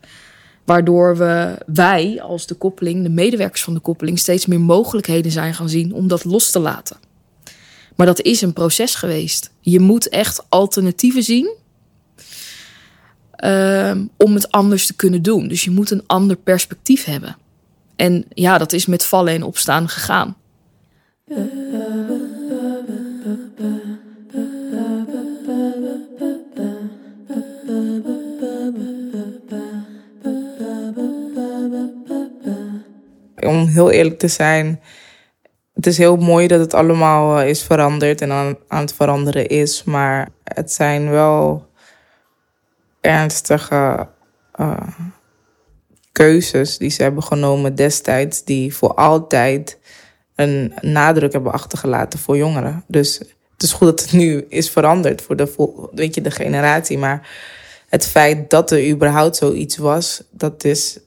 Waardoor 0.65 1.17
we, 1.17 1.57
wij 1.65 2.21
als 2.21 2.45
de 2.45 2.55
koppeling, 2.55 3.03
de 3.03 3.09
medewerkers 3.09 3.63
van 3.63 3.73
de 3.73 3.79
koppeling, 3.79 4.19
steeds 4.19 4.45
meer 4.45 4.61
mogelijkheden 4.61 5.31
zijn 5.31 5.53
gaan 5.53 5.69
zien 5.69 5.93
om 5.93 6.07
dat 6.07 6.23
los 6.23 6.51
te 6.51 6.59
laten. 6.59 6.97
Maar 7.95 8.05
dat 8.05 8.21
is 8.21 8.41
een 8.41 8.53
proces 8.53 8.95
geweest. 8.95 9.51
Je 9.59 9.79
moet 9.79 10.09
echt 10.09 10.45
alternatieven 10.49 11.23
zien 11.23 11.55
um, 13.43 14.09
om 14.17 14.33
het 14.33 14.51
anders 14.51 14.85
te 14.85 14.95
kunnen 14.95 15.21
doen. 15.21 15.47
Dus 15.47 15.63
je 15.63 15.71
moet 15.71 15.91
een 15.91 16.03
ander 16.07 16.35
perspectief 16.35 17.03
hebben. 17.03 17.37
En 17.95 18.25
ja, 18.29 18.57
dat 18.57 18.73
is 18.73 18.85
met 18.85 19.05
vallen 19.05 19.33
en 19.33 19.43
opstaan 19.43 19.89
gegaan. 19.89 20.35
Om 33.45 33.67
heel 33.67 33.91
eerlijk 33.91 34.19
te 34.19 34.27
zijn, 34.27 34.81
het 35.73 35.87
is 35.87 35.97
heel 35.97 36.15
mooi 36.17 36.47
dat 36.47 36.59
het 36.59 36.73
allemaal 36.73 37.39
eh, 37.39 37.49
is 37.49 37.63
veranderd 37.63 38.21
en 38.21 38.31
aan, 38.31 38.57
aan 38.67 38.81
het 38.81 38.93
veranderen 38.93 39.47
is. 39.47 39.83
Maar 39.83 40.29
het 40.43 40.71
zijn 40.71 41.09
wel 41.09 41.69
ernstige 43.01 44.07
uh, 44.59 44.87
keuzes 46.11 46.77
die 46.77 46.89
ze 46.89 47.03
hebben 47.03 47.23
genomen 47.23 47.75
destijds, 47.75 48.43
die 48.43 48.75
voor 48.75 48.93
altijd 48.93 49.79
een 50.35 50.73
nadruk 50.81 51.33
hebben 51.33 51.51
achtergelaten 51.51 52.19
voor 52.19 52.37
jongeren. 52.37 52.83
Dus 52.87 53.17
het 53.53 53.63
is 53.63 53.73
goed 53.73 53.87
dat 53.87 54.01
het 54.01 54.11
nu 54.11 54.45
is 54.49 54.69
veranderd 54.69 55.21
voor 55.21 55.35
de, 55.35 55.89
weet 55.91 56.15
je, 56.15 56.21
de 56.21 56.31
generatie. 56.31 56.97
Maar 56.97 57.29
het 57.89 58.07
feit 58.07 58.49
dat 58.49 58.71
er 58.71 58.89
überhaupt 58.89 59.35
zoiets 59.35 59.77
was, 59.77 60.23
dat 60.31 60.63
is. 60.63 60.99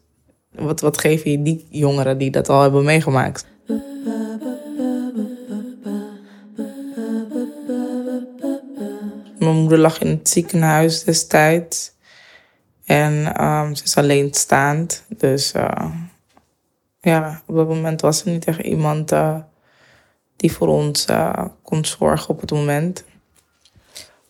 Wat, 0.54 0.80
wat 0.80 0.98
geef 0.98 1.24
je 1.24 1.42
die 1.42 1.66
jongeren 1.70 2.18
die 2.18 2.30
dat 2.30 2.48
al 2.48 2.62
hebben 2.62 2.84
meegemaakt? 2.84 3.46
Mijn 9.38 9.56
moeder 9.56 9.78
lag 9.78 9.98
in 9.98 10.08
het 10.08 10.28
ziekenhuis 10.28 11.04
destijds. 11.04 11.92
En 12.84 13.44
um, 13.44 13.74
ze 13.74 13.84
is 13.84 13.96
alleenstaand. 13.96 15.04
Dus 15.08 15.54
uh, 15.54 15.90
ja, 17.00 17.42
op 17.46 17.54
dat 17.54 17.68
moment 17.68 18.00
was 18.00 18.24
er 18.24 18.30
niet 18.30 18.44
echt 18.44 18.60
iemand 18.60 19.12
uh, 19.12 19.38
die 20.36 20.52
voor 20.52 20.68
ons 20.68 21.06
uh, 21.10 21.44
kon 21.62 21.84
zorgen 21.84 22.28
op 22.28 22.40
het 22.40 22.50
moment. 22.50 23.04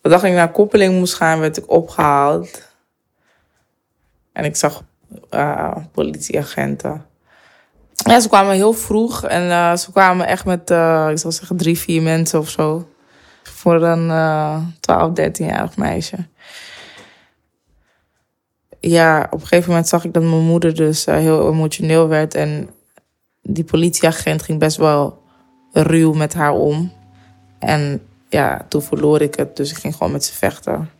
Dag 0.00 0.25
ik 0.25 0.33
naar 0.33 0.50
koppeling 0.50 0.99
moest 0.99 1.14
gaan, 1.14 1.40
werd 1.40 1.57
ik 1.57 1.71
opgehaald. 1.71 2.73
En 4.33 4.45
ik 4.45 4.57
zag 4.57 4.85
politieagenten. 5.92 7.04
Ja, 7.92 8.21
ze 8.21 8.28
kwamen 8.28 8.54
heel 8.54 8.73
vroeg 8.73 9.25
en 9.25 9.78
ze 9.78 9.92
kwamen 9.92 10.26
echt 10.26 10.44
met, 10.44 10.61
ik 11.11 11.18
zal 11.18 11.33
zeggen, 11.33 11.56
drie, 11.56 11.78
vier 11.78 12.02
mensen 12.02 12.38
of 12.38 12.49
zo. 12.49 12.88
Voor 13.42 13.83
een 13.83 14.09
12, 14.80 15.11
13-jarig 15.21 15.76
meisje 15.76 16.16
ja, 18.90 19.26
op 19.30 19.40
een 19.40 19.47
gegeven 19.47 19.68
moment 19.68 19.88
zag 19.88 20.04
ik 20.04 20.12
dat 20.12 20.23
mijn 20.23 20.44
moeder 20.44 20.75
dus 20.75 21.04
heel 21.04 21.49
emotioneel 21.49 22.09
werd. 22.09 22.35
En 22.35 22.71
die 23.42 23.64
politieagent 23.64 24.42
ging 24.42 24.59
best 24.59 24.76
wel 24.76 25.23
ruw 25.73 26.12
met 26.12 26.35
haar 26.35 26.52
om. 26.52 26.92
En 27.59 28.02
ja, 28.28 28.66
toen 28.68 28.83
verloor 28.83 29.21
ik 29.21 29.35
het, 29.35 29.56
dus 29.56 29.71
ik 29.71 29.76
ging 29.76 29.94
gewoon 29.97 30.12
met 30.12 30.25
ze 30.25 30.33
vechten. 30.35 30.90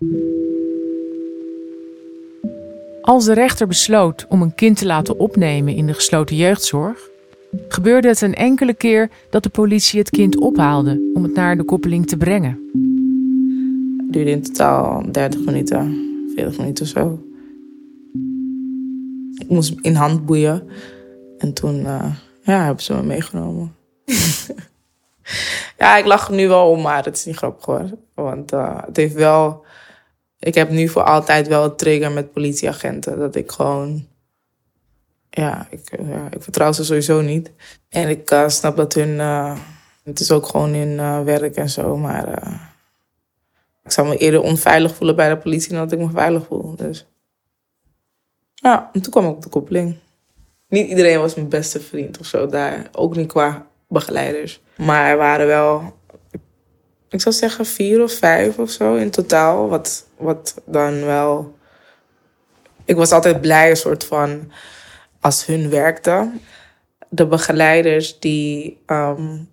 Als 3.05 3.25
de 3.25 3.35
rechter 3.35 3.67
besloot 3.67 4.27
om 4.29 4.43
een 4.43 4.55
kind 4.55 4.77
te 4.79 4.87
laten 4.87 5.19
opnemen 5.19 5.75
in 5.75 5.87
de 5.87 5.95
gesloten 5.95 6.37
jeugdzorg, 6.37 7.09
gebeurde 7.69 8.09
het 8.09 8.21
een 8.21 8.35
enkele 8.35 8.75
keer 8.75 9.11
dat 9.31 9.43
de 9.43 9.49
politie 9.49 9.99
het 9.99 10.11
kind 10.11 10.37
ophaalde 10.37 11.11
om 11.15 11.23
het 11.23 11.35
naar 11.35 11.57
de 11.57 11.65
koppeling 11.65 12.07
te 12.07 12.17
brengen. 12.17 12.59
Het 13.97 14.13
duurde 14.13 14.31
in 14.31 14.43
totaal 14.43 15.13
30 15.13 15.45
minuten, 15.45 15.97
40 16.35 16.59
minuten 16.59 16.87
zo. 16.87 17.23
Ik 19.39 19.49
moest 19.49 19.75
in 19.81 19.95
hand 19.95 20.27
boeien. 20.27 20.69
En 21.39 21.53
toen 21.53 21.81
uh, 21.81 22.15
ja, 22.43 22.65
hebben 22.65 22.85
ze 22.85 22.95
me 22.95 23.03
meegenomen. 23.03 23.75
ja, 25.79 25.97
ik 25.97 26.05
lach 26.05 26.31
nu 26.31 26.49
wel 26.49 26.71
om, 26.71 26.81
maar 26.83 27.05
het 27.05 27.17
is 27.17 27.25
niet 27.25 27.37
grappig 27.37 27.65
hoor. 27.65 27.91
Want 28.15 28.53
uh, 28.53 28.79
het 28.87 28.97
heeft 28.97 29.15
wel... 29.15 29.65
Ik 30.45 30.55
heb 30.55 30.71
nu 30.71 30.89
voor 30.89 31.03
altijd 31.03 31.49
wel 31.49 31.65
een 31.65 31.77
trigger 31.77 32.13
met 32.13 32.33
politieagenten. 32.33 33.19
Dat 33.19 33.35
ik 33.35 33.53
gewoon... 33.53 34.07
Ja, 35.31 35.67
ik, 35.71 36.01
ja, 36.09 36.29
ik 36.31 36.43
vertrouw 36.43 36.73
ze 36.73 36.85
sowieso 36.85 37.21
niet. 37.21 37.51
En 37.89 38.09
ik 38.09 38.31
uh, 38.31 38.49
snap 38.49 38.77
dat 38.77 38.93
hun... 38.93 39.19
het 40.03 40.21
is 40.21 40.31
ook 40.31 40.47
gewoon 40.47 40.75
hun 40.75 41.25
werk 41.25 41.55
en 41.55 41.71
zo, 41.71 41.97
maar... 41.97 42.29
ik 43.85 43.91
zou 43.91 44.09
me 44.09 44.17
eerder 44.17 44.43
onveilig 44.43 44.95
voelen 44.95 45.17
bij 45.17 45.29
de 45.29 45.37
politie 45.37 45.71
dan 45.71 45.79
dat 45.79 45.93
ik 45.93 45.99
me 45.99 46.11
veilig 46.11 46.47
voel. 46.47 46.77
Dus... 46.77 47.07
Ja, 48.55 48.91
en 48.93 49.03
toen 49.03 49.13
kwam 49.13 49.25
ik 49.25 49.31
op 49.31 49.43
de 49.43 49.49
koppeling. 49.49 49.97
Niet 50.69 50.89
iedereen 50.89 51.21
was 51.21 51.35
mijn 51.35 51.49
beste 51.49 51.81
vriend 51.81 52.19
of 52.19 52.27
zo 52.27 52.47
daar. 52.47 52.89
Ook 52.93 53.17
niet 53.17 53.29
qua 53.29 53.67
begeleiders. 53.89 54.61
Maar 54.77 55.11
er 55.11 55.17
waren 55.17 55.47
wel, 55.47 55.95
ik 57.15 57.21
zou 57.21 57.35
zeggen, 57.35 57.67
vier 57.67 58.03
of 58.03 58.13
vijf 58.13 58.59
of 58.59 58.71
zo 58.71 58.95
in 58.95 59.11
totaal. 59.11 59.69
Wat, 59.69 60.07
wat 60.17 60.55
dan 60.65 61.05
wel. 61.05 61.59
Ik 62.85 62.97
was 62.97 63.11
altijd 63.11 63.41
blij, 63.41 63.71
een 63.71 63.77
soort 63.77 64.05
van. 64.05 64.53
Als 65.21 65.47
hun 65.47 65.71
werkte. 65.71 66.31
De 67.09 67.27
begeleiders 67.27 68.19
die. 68.19 68.83
Um, 68.87 69.49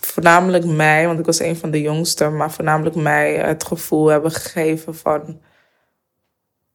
voornamelijk 0.00 0.64
mij, 0.64 1.06
want 1.06 1.18
ik 1.18 1.26
was 1.26 1.40
een 1.40 1.56
van 1.56 1.70
de 1.70 1.80
jongsten, 1.80 2.36
maar 2.36 2.50
voornamelijk 2.50 2.96
mij 2.96 3.34
het 3.34 3.64
gevoel 3.64 4.06
hebben 4.06 4.30
gegeven 4.30 4.94
van. 4.94 5.40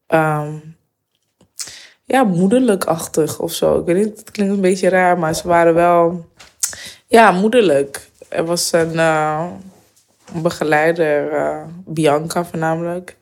Um, 0.07 0.75
ja, 2.03 2.23
moederlijkachtig 2.23 3.39
of 3.39 3.53
zo. 3.53 3.79
Ik 3.79 3.85
weet 3.85 4.05
niet, 4.05 4.19
het 4.19 4.31
klinkt 4.31 4.53
een 4.53 4.61
beetje 4.61 4.89
raar, 4.89 5.19
maar 5.19 5.35
ze 5.35 5.47
waren 5.47 5.73
wel 5.73 6.29
ja, 7.07 7.31
moederlijk. 7.31 8.09
Er 8.29 8.45
was 8.45 8.71
een 8.71 8.93
uh, 8.93 9.45
begeleider, 10.33 11.33
uh, 11.33 11.63
Bianca 11.85 12.45
voornamelijk. 12.45 13.17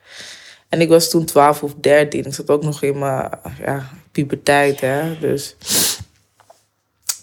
En 0.70 0.82
ik 0.82 0.90
was 0.90 1.10
toen 1.10 1.26
12 1.26 1.64
of 1.64 1.74
13. 1.74 2.26
Ik 2.26 2.34
zat 2.34 2.50
ook 2.50 2.64
nog 2.64 2.82
in 2.82 3.00
mijn 3.00 3.30
ja, 3.60 3.90
puberteit, 4.12 4.82
hè. 4.82 5.20
Dus 5.20 5.56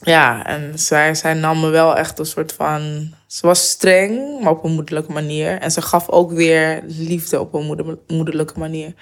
ja, 0.02 0.46
en 0.46 0.78
zij, 0.78 1.14
zij 1.14 1.34
nam 1.34 1.60
me 1.60 1.68
wel 1.68 1.96
echt 1.96 2.18
een 2.18 2.26
soort 2.26 2.52
van... 2.52 3.12
Ze 3.26 3.46
was 3.46 3.68
streng, 3.68 4.40
maar 4.40 4.52
op 4.52 4.64
een 4.64 4.72
moederlijke 4.72 5.12
manier. 5.12 5.58
En 5.58 5.70
ze 5.70 5.82
gaf 5.82 6.08
ook 6.08 6.32
weer 6.32 6.82
liefde 6.86 7.40
op 7.40 7.54
een 7.54 7.64
moeder, 7.64 7.98
moederlijke 8.06 8.58
manier. 8.58 8.94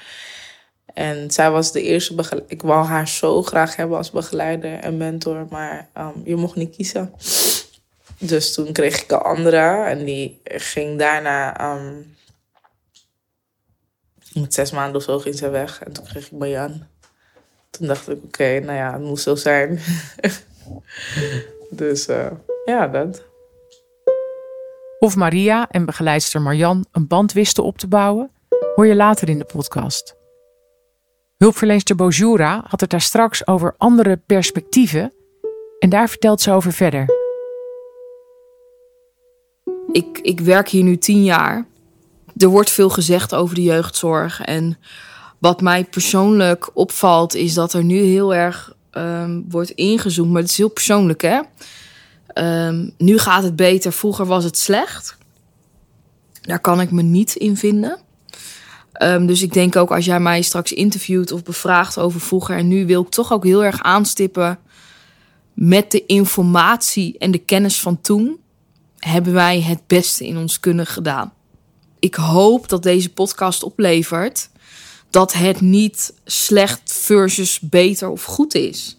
En 0.95 1.31
zij 1.31 1.51
was 1.51 1.73
de 1.73 1.83
eerste 1.83 2.15
begeleider. 2.15 2.53
Ik 2.53 2.63
wou 2.63 2.87
haar 2.87 3.09
zo 3.09 3.43
graag 3.43 3.77
hebben 3.77 3.97
als 3.97 4.11
begeleider 4.11 4.79
en 4.79 4.97
mentor, 4.97 5.47
maar 5.51 5.89
um, 5.99 6.23
je 6.25 6.37
mocht 6.37 6.57
niet 6.57 6.77
kiezen. 6.77 7.13
Dus 8.23 8.55
toen 8.55 8.73
kreeg 8.73 9.03
ik 9.03 9.11
een 9.11 9.19
andere 9.19 9.85
en 9.85 10.05
die 10.05 10.41
ging 10.45 10.99
daarna. 10.99 11.73
Um, 11.75 12.17
met 14.35 14.55
zes 14.55 14.71
maanden 14.71 14.97
of 14.97 15.03
zo 15.03 15.19
ging 15.19 15.35
ze 15.35 15.51
weg 15.51 15.83
en 15.83 15.93
toen 15.93 16.05
kreeg 16.05 16.27
ik 16.27 16.39
Marjan. 16.39 16.87
Toen 17.71 17.87
dacht 17.87 18.09
ik, 18.09 18.25
oké, 18.25 18.59
nou 18.59 18.77
ja, 18.77 18.93
het 18.93 19.03
moest 19.03 19.23
zo 19.23 19.35
zijn. 19.35 19.81
dus 21.71 22.09
uh, 22.09 22.31
ja, 22.65 22.87
dat. 22.87 23.23
Of 24.99 25.17
Maria 25.17 25.69
en 25.71 25.85
begeleidster 25.85 26.43
Marjan 26.43 26.87
een 26.93 27.07
band 27.07 27.33
wisten 27.33 27.65
op 27.65 27.79
te 27.79 27.87
bouwen, 27.87 28.31
hoor 28.75 28.87
je 28.87 28.95
later 28.95 29.29
in 29.29 29.39
de 29.39 29.45
podcast. 29.45 30.17
Hulpverlenster 31.37 31.97
Bojura 31.97 32.65
had 32.69 32.81
het 32.81 32.91
daar 32.91 33.01
straks 33.01 33.47
over 33.47 33.75
andere 33.79 34.17
perspectieven 34.17 35.13
en 35.79 35.89
daar 35.89 36.09
vertelt 36.09 36.41
ze 36.41 36.53
over 36.53 36.73
verder. 36.73 37.20
Ik, 39.93 40.19
ik 40.23 40.41
werk 40.41 40.69
hier 40.69 40.83
nu 40.83 40.99
tien 40.99 41.25
jaar. 41.25 41.67
Er 42.37 42.49
wordt 42.49 42.71
veel 42.71 42.89
gezegd 42.91 43.35
over 43.35 43.55
de 43.55 43.63
jeugdzorg. 43.63 44.41
En 44.41 44.79
wat 45.39 45.61
mij 45.61 45.85
persoonlijk 45.85 46.71
opvalt, 46.75 47.35
is 47.35 47.55
dat 47.55 47.73
er 47.73 47.85
nu 47.85 47.99
heel 47.99 48.35
erg 48.35 48.75
um, 48.93 49.45
wordt 49.49 49.71
ingezoomd. 49.71 50.31
Maar 50.31 50.41
het 50.41 50.51
is 50.51 50.57
heel 50.57 50.69
persoonlijk, 50.69 51.23
hè? 51.23 51.41
Um, 52.67 52.91
nu 52.99 53.19
gaat 53.19 53.43
het 53.43 53.57
beter, 53.57 53.93
vroeger 53.93 54.27
was 54.27 54.45
het 54.45 54.59
slecht. 54.59 55.17
Daar 56.41 56.61
kan 56.61 56.81
ik 56.81 56.91
me 56.91 57.03
niet 57.03 57.35
in 57.35 57.57
vinden. 57.57 57.99
Um, 59.03 59.27
dus 59.27 59.43
ik 59.43 59.53
denk 59.53 59.77
ook 59.77 59.91
als 59.91 60.05
jij 60.05 60.21
mij 60.21 60.43
straks 60.43 60.73
interviewt 60.73 61.33
of 61.33 61.43
bevraagt 61.43 61.99
over 61.99 62.21
vroeger 62.21 62.57
en 62.57 62.69
nu, 62.69 62.87
wil 62.87 63.03
ik 63.03 63.09
toch 63.09 63.33
ook 63.33 63.45
heel 63.45 63.65
erg 63.65 63.83
aanstippen. 63.83 64.59
Met 65.55 65.91
de 65.91 66.07
informatie 66.07 67.19
en 67.19 67.31
de 67.31 67.39
kennis 67.39 67.81
van 67.81 68.01
toen 68.01 68.40
hebben 69.01 69.33
wij 69.33 69.61
het 69.61 69.81
beste 69.87 70.27
in 70.27 70.37
ons 70.37 70.61
kunnen 70.61 70.87
gedaan. 70.87 71.33
Ik 71.99 72.15
hoop 72.15 72.69
dat 72.69 72.83
deze 72.83 73.13
podcast 73.13 73.63
oplevert 73.63 74.51
dat 75.11 75.33
het 75.33 75.61
niet 75.61 76.15
slecht 76.25 76.93
versus 76.93 77.61
beter 77.61 78.09
of 78.09 78.25
goed 78.25 78.55
is. 78.55 78.99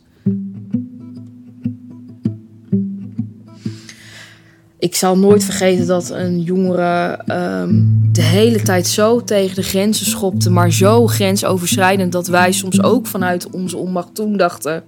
Ik 4.79 4.96
zal 4.96 5.17
nooit 5.17 5.43
vergeten 5.43 5.88
dat 5.88 6.10
een 6.10 6.41
jongere 6.41 7.20
um, 7.27 8.10
de 8.12 8.22
hele 8.22 8.62
tijd 8.62 8.88
zo 8.88 9.24
tegen 9.24 9.55
de 9.55 9.63
grenzen 9.63 10.05
schopte, 10.05 10.50
maar 10.50 10.72
zo 10.72 11.08
grensoverschrijdend 11.08 12.12
dat 12.12 12.27
wij 12.27 12.51
soms 12.51 12.84
ook 12.84 13.08
vanuit 13.08 13.50
onze 13.50 13.77
onmacht 13.77 14.15
toen 14.15 14.38
dachten: 14.38 14.84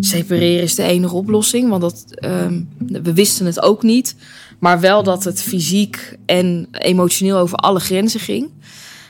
separeren 0.00 0.62
is 0.62 0.74
de 0.74 0.82
enige 0.82 1.14
oplossing. 1.14 1.68
Want 1.68 1.82
dat, 1.82 2.04
um, 2.24 2.68
we 2.78 3.12
wisten 3.12 3.46
het 3.46 3.62
ook 3.62 3.82
niet, 3.82 4.16
maar 4.58 4.80
wel 4.80 5.02
dat 5.02 5.24
het 5.24 5.42
fysiek 5.42 6.16
en 6.26 6.68
emotioneel 6.70 7.38
over 7.38 7.56
alle 7.56 7.80
grenzen 7.80 8.20
ging. 8.20 8.50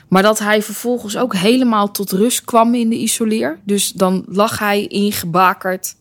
Maar 0.07 0.23
dat 0.23 0.39
hij 0.39 0.61
vervolgens 0.61 1.17
ook 1.17 1.35
helemaal 1.35 1.91
tot 1.91 2.11
rust 2.11 2.45
kwam 2.45 2.75
in 2.75 2.89
de 2.89 2.95
isoleer. 2.95 3.59
Dus 3.63 3.91
dan 3.91 4.25
lag 4.27 4.59
hij 4.59 4.87
ingebakerd 4.87 5.95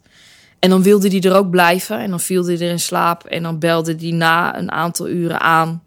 En 0.59 0.71
dan 0.71 0.83
wilde 0.83 1.09
hij 1.09 1.21
er 1.21 1.37
ook 1.37 1.51
blijven 1.51 1.99
en 1.99 2.11
dan 2.11 2.21
viel 2.21 2.45
hij 2.45 2.55
er 2.55 2.71
in 2.71 2.81
slaap 2.81 3.25
en 3.25 3.43
dan 3.43 3.59
belde 3.59 3.95
hij 3.99 4.11
na 4.11 4.59
een 4.59 4.71
aantal 4.71 5.09
uren 5.09 5.41
aan. 5.41 5.83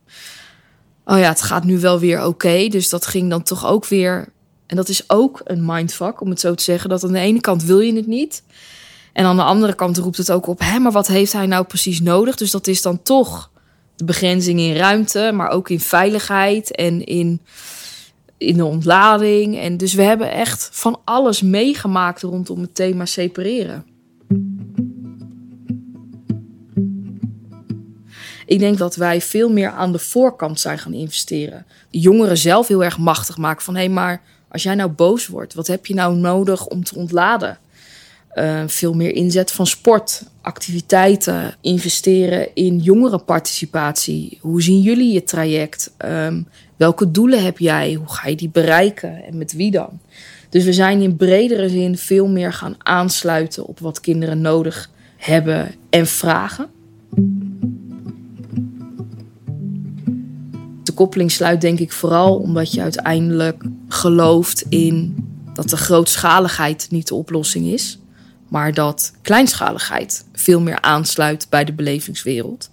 Oh 1.05 1.17
ja, 1.17 1.27
het 1.27 1.41
gaat 1.41 1.63
nu 1.63 1.79
wel 1.79 1.99
weer 1.99 2.25
oké. 2.25 2.67
Dus 2.67 2.89
dat 2.89 3.05
ging 3.05 3.29
dan 3.29 3.43
toch 3.43 3.65
ook 3.65 3.87
weer. 3.87 4.27
En 4.65 4.75
dat 4.75 4.89
is 4.89 5.09
ook 5.09 5.41
een 5.43 5.65
mindfuck, 5.65 6.21
om 6.21 6.29
het 6.29 6.39
zo 6.39 6.53
te 6.53 6.63
zeggen. 6.63 6.89
Dat 6.89 7.03
aan 7.03 7.11
de 7.11 7.19
ene 7.19 7.41
kant 7.41 7.63
wil 7.63 7.79
je 7.79 7.95
het 7.95 8.07
niet. 8.07 8.43
En 9.17 9.25
aan 9.25 9.35
de 9.35 9.43
andere 9.43 9.73
kant 9.73 9.97
roept 9.97 10.17
het 10.17 10.31
ook 10.31 10.47
op, 10.47 10.59
hè, 10.59 10.79
maar 10.79 10.91
wat 10.91 11.07
heeft 11.07 11.33
hij 11.33 11.45
nou 11.45 11.65
precies 11.65 12.01
nodig? 12.01 12.35
Dus 12.35 12.51
dat 12.51 12.67
is 12.67 12.81
dan 12.81 13.01
toch 13.01 13.51
de 13.95 14.03
begrenzing 14.03 14.59
in 14.59 14.75
ruimte, 14.75 15.31
maar 15.33 15.49
ook 15.49 15.69
in 15.69 15.79
veiligheid 15.79 16.71
en 16.71 17.05
in, 17.05 17.41
in 18.37 18.57
de 18.57 18.65
ontlading. 18.65 19.57
En 19.57 19.77
dus 19.77 19.93
we 19.93 20.01
hebben 20.01 20.31
echt 20.31 20.69
van 20.71 20.99
alles 21.03 21.41
meegemaakt 21.41 22.21
rondom 22.21 22.61
het 22.61 22.75
thema 22.75 23.05
separeren. 23.05 23.85
Ik 28.45 28.59
denk 28.59 28.77
dat 28.77 28.95
wij 28.95 29.21
veel 29.21 29.49
meer 29.49 29.69
aan 29.69 29.91
de 29.91 29.99
voorkant 29.99 30.59
zijn 30.59 30.79
gaan 30.79 30.93
investeren. 30.93 31.65
De 31.89 31.99
jongeren 31.99 32.37
zelf 32.37 32.67
heel 32.67 32.83
erg 32.83 32.97
machtig 32.97 33.37
maken 33.37 33.63
van 33.63 33.75
hé, 33.75 33.87
maar 33.87 34.21
als 34.49 34.63
jij 34.63 34.75
nou 34.75 34.89
boos 34.89 35.27
wordt, 35.27 35.53
wat 35.53 35.67
heb 35.67 35.85
je 35.85 35.93
nou 35.93 36.15
nodig 36.15 36.65
om 36.65 36.83
te 36.83 36.95
ontladen? 36.95 37.57
Uh, 38.39 38.63
veel 38.67 38.93
meer 38.93 39.15
inzet 39.15 39.51
van 39.51 39.67
sport, 39.67 40.23
activiteiten, 40.41 41.55
investeren 41.61 42.47
in 42.53 42.77
jongerenparticipatie. 42.77 44.37
Hoe 44.41 44.61
zien 44.61 44.81
jullie 44.81 45.13
je 45.13 45.23
traject? 45.23 45.93
Um, 46.05 46.47
welke 46.75 47.11
doelen 47.11 47.43
heb 47.43 47.57
jij? 47.57 47.93
Hoe 47.93 48.09
ga 48.09 48.27
je 48.27 48.35
die 48.35 48.49
bereiken 48.49 49.23
en 49.23 49.37
met 49.37 49.53
wie 49.53 49.71
dan? 49.71 49.99
Dus 50.49 50.63
we 50.63 50.73
zijn 50.73 51.01
in 51.01 51.15
bredere 51.15 51.69
zin 51.69 51.97
veel 51.97 52.27
meer 52.27 52.53
gaan 52.53 52.75
aansluiten 52.77 53.65
op 53.65 53.79
wat 53.79 53.99
kinderen 53.99 54.41
nodig 54.41 54.89
hebben 55.17 55.75
en 55.89 56.07
vragen. 56.07 56.69
De 60.83 60.91
koppeling 60.93 61.31
sluit 61.31 61.61
denk 61.61 61.79
ik 61.79 61.91
vooral 61.91 62.35
omdat 62.35 62.71
je 62.71 62.81
uiteindelijk 62.81 63.63
gelooft 63.87 64.65
in 64.69 65.15
dat 65.53 65.69
de 65.69 65.77
grootschaligheid 65.77 66.87
niet 66.89 67.07
de 67.07 67.15
oplossing 67.15 67.65
is, 67.65 67.99
maar 68.47 68.73
dat 68.73 69.13
kleinschaligheid 69.21 70.25
veel 70.33 70.61
meer 70.61 70.81
aansluit 70.81 71.47
bij 71.49 71.63
de 71.63 71.73
belevingswereld. 71.73 72.69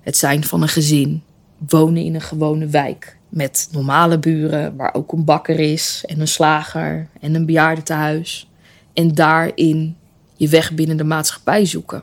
Het 0.00 0.16
zijn 0.16 0.44
van 0.44 0.62
een 0.62 0.68
gezin, 0.68 1.22
wonen 1.68 2.02
in 2.02 2.14
een 2.14 2.20
gewone 2.20 2.66
wijk 2.66 3.16
met 3.28 3.68
normale 3.70 4.18
buren, 4.18 4.76
waar 4.76 4.94
ook 4.94 5.12
een 5.12 5.24
bakker 5.24 5.58
is 5.58 6.04
en 6.06 6.20
een 6.20 6.28
slager 6.28 7.08
en 7.20 7.34
een 7.34 7.46
bejaardentehuis. 7.46 8.50
En 8.92 9.14
daarin 9.14 9.96
je 10.36 10.48
weg 10.48 10.72
binnen 10.72 10.96
de 10.96 11.04
maatschappij 11.04 11.66
zoeken. 11.66 12.02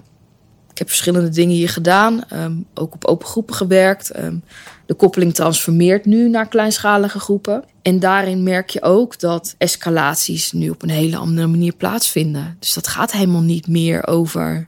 Ik 0.72 0.78
heb 0.78 0.88
verschillende 0.88 1.30
dingen 1.30 1.56
hier 1.56 1.70
gedaan, 1.70 2.24
um, 2.34 2.66
ook 2.74 2.94
op 2.94 3.06
open 3.06 3.28
groepen 3.28 3.56
gewerkt. 3.56 4.20
Um, 4.20 4.44
de 4.90 4.96
koppeling 4.96 5.34
transformeert 5.34 6.06
nu 6.06 6.30
naar 6.30 6.48
kleinschalige 6.48 7.20
groepen. 7.20 7.64
En 7.82 8.00
daarin 8.00 8.44
merk 8.44 8.70
je 8.70 8.82
ook 8.82 9.20
dat 9.20 9.56
escalaties 9.58 10.52
nu 10.52 10.70
op 10.70 10.82
een 10.82 10.90
hele 10.90 11.18
andere 11.18 11.48
manier 11.48 11.76
plaatsvinden. 11.76 12.56
Dus 12.60 12.74
dat 12.74 12.88
gaat 12.88 13.12
helemaal 13.12 13.42
niet 13.42 13.68
meer 13.68 14.08
over 14.08 14.68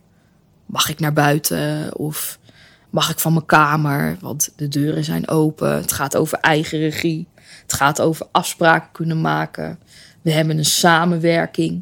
mag 0.65 0.89
ik 0.89 0.99
naar 0.99 1.13
buiten 1.13 1.97
of 1.97 2.39
mag 2.89 3.09
ik 3.09 3.19
van 3.19 3.33
mijn 3.33 3.45
kamer, 3.45 4.17
want 4.19 4.53
de 4.55 4.67
deuren 4.67 5.03
zijn 5.03 5.27
open. 5.27 5.75
Het 5.75 5.91
gaat 5.91 6.17
over 6.17 6.37
eigen 6.37 6.79
regie. 6.79 7.27
Het 7.61 7.73
gaat 7.73 8.01
over 8.01 8.27
afspraken 8.31 8.89
kunnen 8.91 9.21
maken. 9.21 9.79
We 10.21 10.31
hebben 10.31 10.57
een 10.57 10.65
samenwerking. 10.65 11.81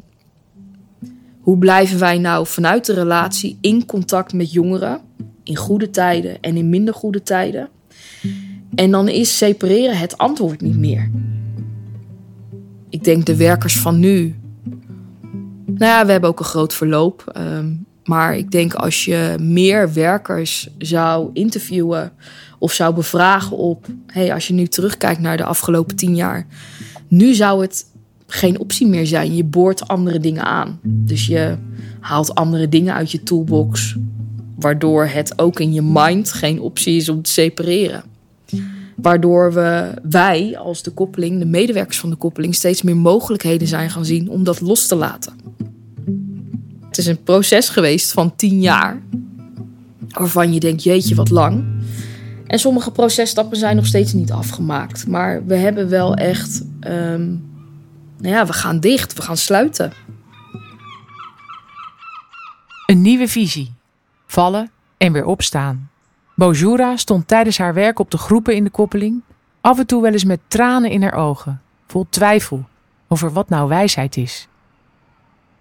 Hoe 1.40 1.58
blijven 1.58 1.98
wij 1.98 2.18
nou 2.18 2.46
vanuit 2.46 2.86
de 2.86 2.94
relatie 2.94 3.58
in 3.60 3.86
contact 3.86 4.32
met 4.32 4.52
jongeren 4.52 5.00
in 5.44 5.56
goede 5.56 5.90
tijden 5.90 6.40
en 6.40 6.56
in 6.56 6.68
minder 6.68 6.94
goede 6.94 7.22
tijden? 7.22 7.68
En 8.74 8.90
dan 8.90 9.08
is 9.08 9.36
separeren 9.36 9.98
het 9.98 10.18
antwoord 10.18 10.60
niet 10.60 10.76
meer. 10.76 11.10
Ik 12.88 13.04
denk 13.04 13.26
de 13.26 13.36
werkers 13.36 13.78
van 13.78 13.98
nu. 13.98 14.34
Nou 15.66 15.92
ja, 15.92 16.06
we 16.06 16.12
hebben 16.12 16.30
ook 16.30 16.38
een 16.38 16.44
groot 16.44 16.74
verloop. 16.74 17.32
Um, 17.36 17.86
maar 18.04 18.36
ik 18.36 18.50
denk 18.50 18.74
als 18.74 19.04
je 19.04 19.36
meer 19.40 19.92
werkers 19.92 20.68
zou 20.78 21.30
interviewen 21.32 22.12
of 22.58 22.72
zou 22.72 22.94
bevragen 22.94 23.56
op, 23.56 23.86
hey, 24.06 24.34
als 24.34 24.48
je 24.48 24.54
nu 24.54 24.66
terugkijkt 24.66 25.20
naar 25.20 25.36
de 25.36 25.44
afgelopen 25.44 25.96
tien 25.96 26.16
jaar, 26.16 26.46
nu 27.08 27.34
zou 27.34 27.62
het 27.62 27.86
geen 28.26 28.60
optie 28.60 28.86
meer 28.86 29.06
zijn. 29.06 29.34
Je 29.34 29.44
boort 29.44 29.88
andere 29.88 30.20
dingen 30.20 30.44
aan. 30.44 30.78
Dus 30.82 31.26
je 31.26 31.56
haalt 32.00 32.34
andere 32.34 32.68
dingen 32.68 32.94
uit 32.94 33.10
je 33.10 33.22
toolbox, 33.22 33.96
waardoor 34.60 35.06
het 35.06 35.38
ook 35.38 35.60
in 35.60 35.72
je 35.72 35.82
mind 35.82 36.32
geen 36.32 36.60
optie 36.60 36.96
is 36.96 37.08
om 37.08 37.22
te 37.22 37.30
separeren. 37.30 38.02
Waardoor 38.96 39.52
we, 39.52 39.94
wij 40.02 40.58
als 40.58 40.82
de 40.82 40.90
koppeling, 40.90 41.38
de 41.38 41.46
medewerkers 41.46 42.00
van 42.00 42.10
de 42.10 42.16
koppeling, 42.16 42.54
steeds 42.54 42.82
meer 42.82 42.96
mogelijkheden 42.96 43.68
zijn 43.68 43.90
gaan 43.90 44.04
zien 44.04 44.28
om 44.28 44.44
dat 44.44 44.60
los 44.60 44.86
te 44.86 44.94
laten. 44.94 45.32
Het 46.86 46.98
is 46.98 47.06
een 47.06 47.22
proces 47.22 47.68
geweest 47.68 48.12
van 48.12 48.36
tien 48.36 48.60
jaar. 48.60 49.02
Waarvan 50.08 50.52
je 50.52 50.60
denkt, 50.60 50.82
jeetje, 50.82 51.14
wat 51.14 51.30
lang. 51.30 51.64
En 52.46 52.58
sommige 52.58 52.90
processtappen 52.90 53.56
zijn 53.56 53.76
nog 53.76 53.86
steeds 53.86 54.12
niet 54.12 54.32
afgemaakt. 54.32 55.06
Maar 55.06 55.46
we 55.46 55.54
hebben 55.54 55.88
wel 55.88 56.14
echt... 56.14 56.62
Um, 56.80 57.48
nou 58.18 58.34
ja, 58.34 58.46
we 58.46 58.52
gaan 58.52 58.80
dicht, 58.80 59.14
we 59.14 59.22
gaan 59.22 59.36
sluiten. 59.36 59.92
Een 62.86 63.02
nieuwe 63.02 63.28
visie. 63.28 63.72
Vallen 64.30 64.70
en 64.96 65.12
weer 65.12 65.24
opstaan. 65.24 65.90
Bojura 66.34 66.96
stond 66.96 67.28
tijdens 67.28 67.58
haar 67.58 67.74
werk 67.74 67.98
op 67.98 68.10
de 68.10 68.18
groepen 68.18 68.54
in 68.54 68.64
de 68.64 68.70
koppeling... 68.70 69.22
af 69.60 69.78
en 69.78 69.86
toe 69.86 70.02
wel 70.02 70.12
eens 70.12 70.24
met 70.24 70.40
tranen 70.48 70.90
in 70.90 71.02
haar 71.02 71.14
ogen. 71.14 71.62
Vol 71.86 72.06
twijfel 72.10 72.64
over 73.08 73.32
wat 73.32 73.48
nou 73.48 73.68
wijsheid 73.68 74.16
is. 74.16 74.48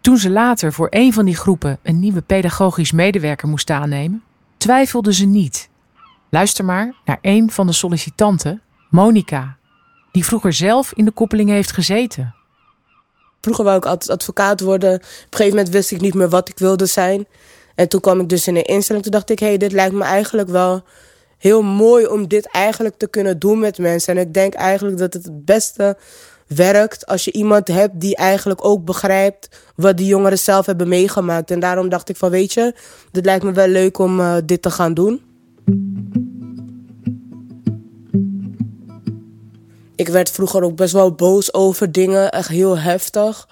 Toen 0.01 0.17
ze 0.17 0.29
later 0.29 0.73
voor 0.73 0.87
een 0.89 1.13
van 1.13 1.25
die 1.25 1.35
groepen 1.35 1.79
een 1.83 1.99
nieuwe 1.99 2.21
pedagogisch 2.21 2.91
medewerker 2.91 3.47
moest 3.47 3.69
aannemen, 3.69 4.23
twijfelde 4.57 5.13
ze 5.13 5.25
niet. 5.25 5.69
Luister 6.29 6.65
maar 6.65 6.93
naar 7.05 7.19
een 7.21 7.51
van 7.51 7.67
de 7.67 7.73
sollicitanten, 7.73 8.61
Monica, 8.89 9.57
die 10.11 10.25
vroeger 10.25 10.53
zelf 10.53 10.93
in 10.93 11.05
de 11.05 11.11
koppeling 11.11 11.49
heeft 11.49 11.71
gezeten. 11.71 12.35
Vroeger 13.41 13.63
wou 13.63 13.77
ik 13.77 13.85
altijd 13.85 14.09
advocaat 14.09 14.61
worden. 14.61 14.93
Op 14.93 15.01
een 15.01 15.27
gegeven 15.29 15.55
moment 15.55 15.69
wist 15.69 15.91
ik 15.91 16.01
niet 16.01 16.13
meer 16.13 16.29
wat 16.29 16.49
ik 16.49 16.57
wilde 16.57 16.85
zijn. 16.85 17.27
En 17.79 17.87
toen 17.87 17.99
kwam 17.99 18.19
ik 18.19 18.29
dus 18.29 18.47
in 18.47 18.55
een 18.55 18.63
instelling. 18.63 19.03
Toen 19.03 19.13
dacht 19.13 19.29
ik, 19.29 19.39
hé, 19.39 19.47
hey, 19.47 19.57
dit 19.57 19.71
lijkt 19.71 19.93
me 19.93 20.03
eigenlijk 20.03 20.49
wel 20.49 20.83
heel 21.37 21.61
mooi 21.61 22.07
om 22.07 22.27
dit 22.27 22.45
eigenlijk 22.45 22.95
te 22.97 23.07
kunnen 23.07 23.39
doen 23.39 23.59
met 23.59 23.77
mensen. 23.77 24.15
En 24.15 24.21
ik 24.21 24.33
denk 24.33 24.53
eigenlijk 24.53 24.97
dat 24.97 25.13
het 25.13 25.23
het 25.23 25.45
beste 25.45 25.97
werkt 26.47 27.05
als 27.05 27.25
je 27.25 27.31
iemand 27.31 27.67
hebt 27.67 27.99
die 27.99 28.15
eigenlijk 28.15 28.65
ook 28.65 28.85
begrijpt 28.85 29.49
wat 29.75 29.97
die 29.97 30.05
jongeren 30.05 30.39
zelf 30.39 30.65
hebben 30.65 30.87
meegemaakt. 30.87 31.51
En 31.51 31.59
daarom 31.59 31.89
dacht 31.89 32.09
ik 32.09 32.15
van 32.15 32.29
weet 32.29 32.53
je, 32.53 32.73
dit 33.11 33.25
lijkt 33.25 33.43
me 33.43 33.51
wel 33.51 33.67
leuk 33.67 33.97
om 33.97 34.19
uh, 34.19 34.35
dit 34.45 34.61
te 34.61 34.71
gaan 34.71 34.93
doen. 34.93 35.21
Ik 39.95 40.07
werd 40.07 40.31
vroeger 40.31 40.63
ook 40.63 40.75
best 40.75 40.93
wel 40.93 41.13
boos 41.13 41.53
over 41.53 41.91
dingen, 41.91 42.31
echt 42.31 42.49
heel 42.49 42.77
heftig. 42.77 43.47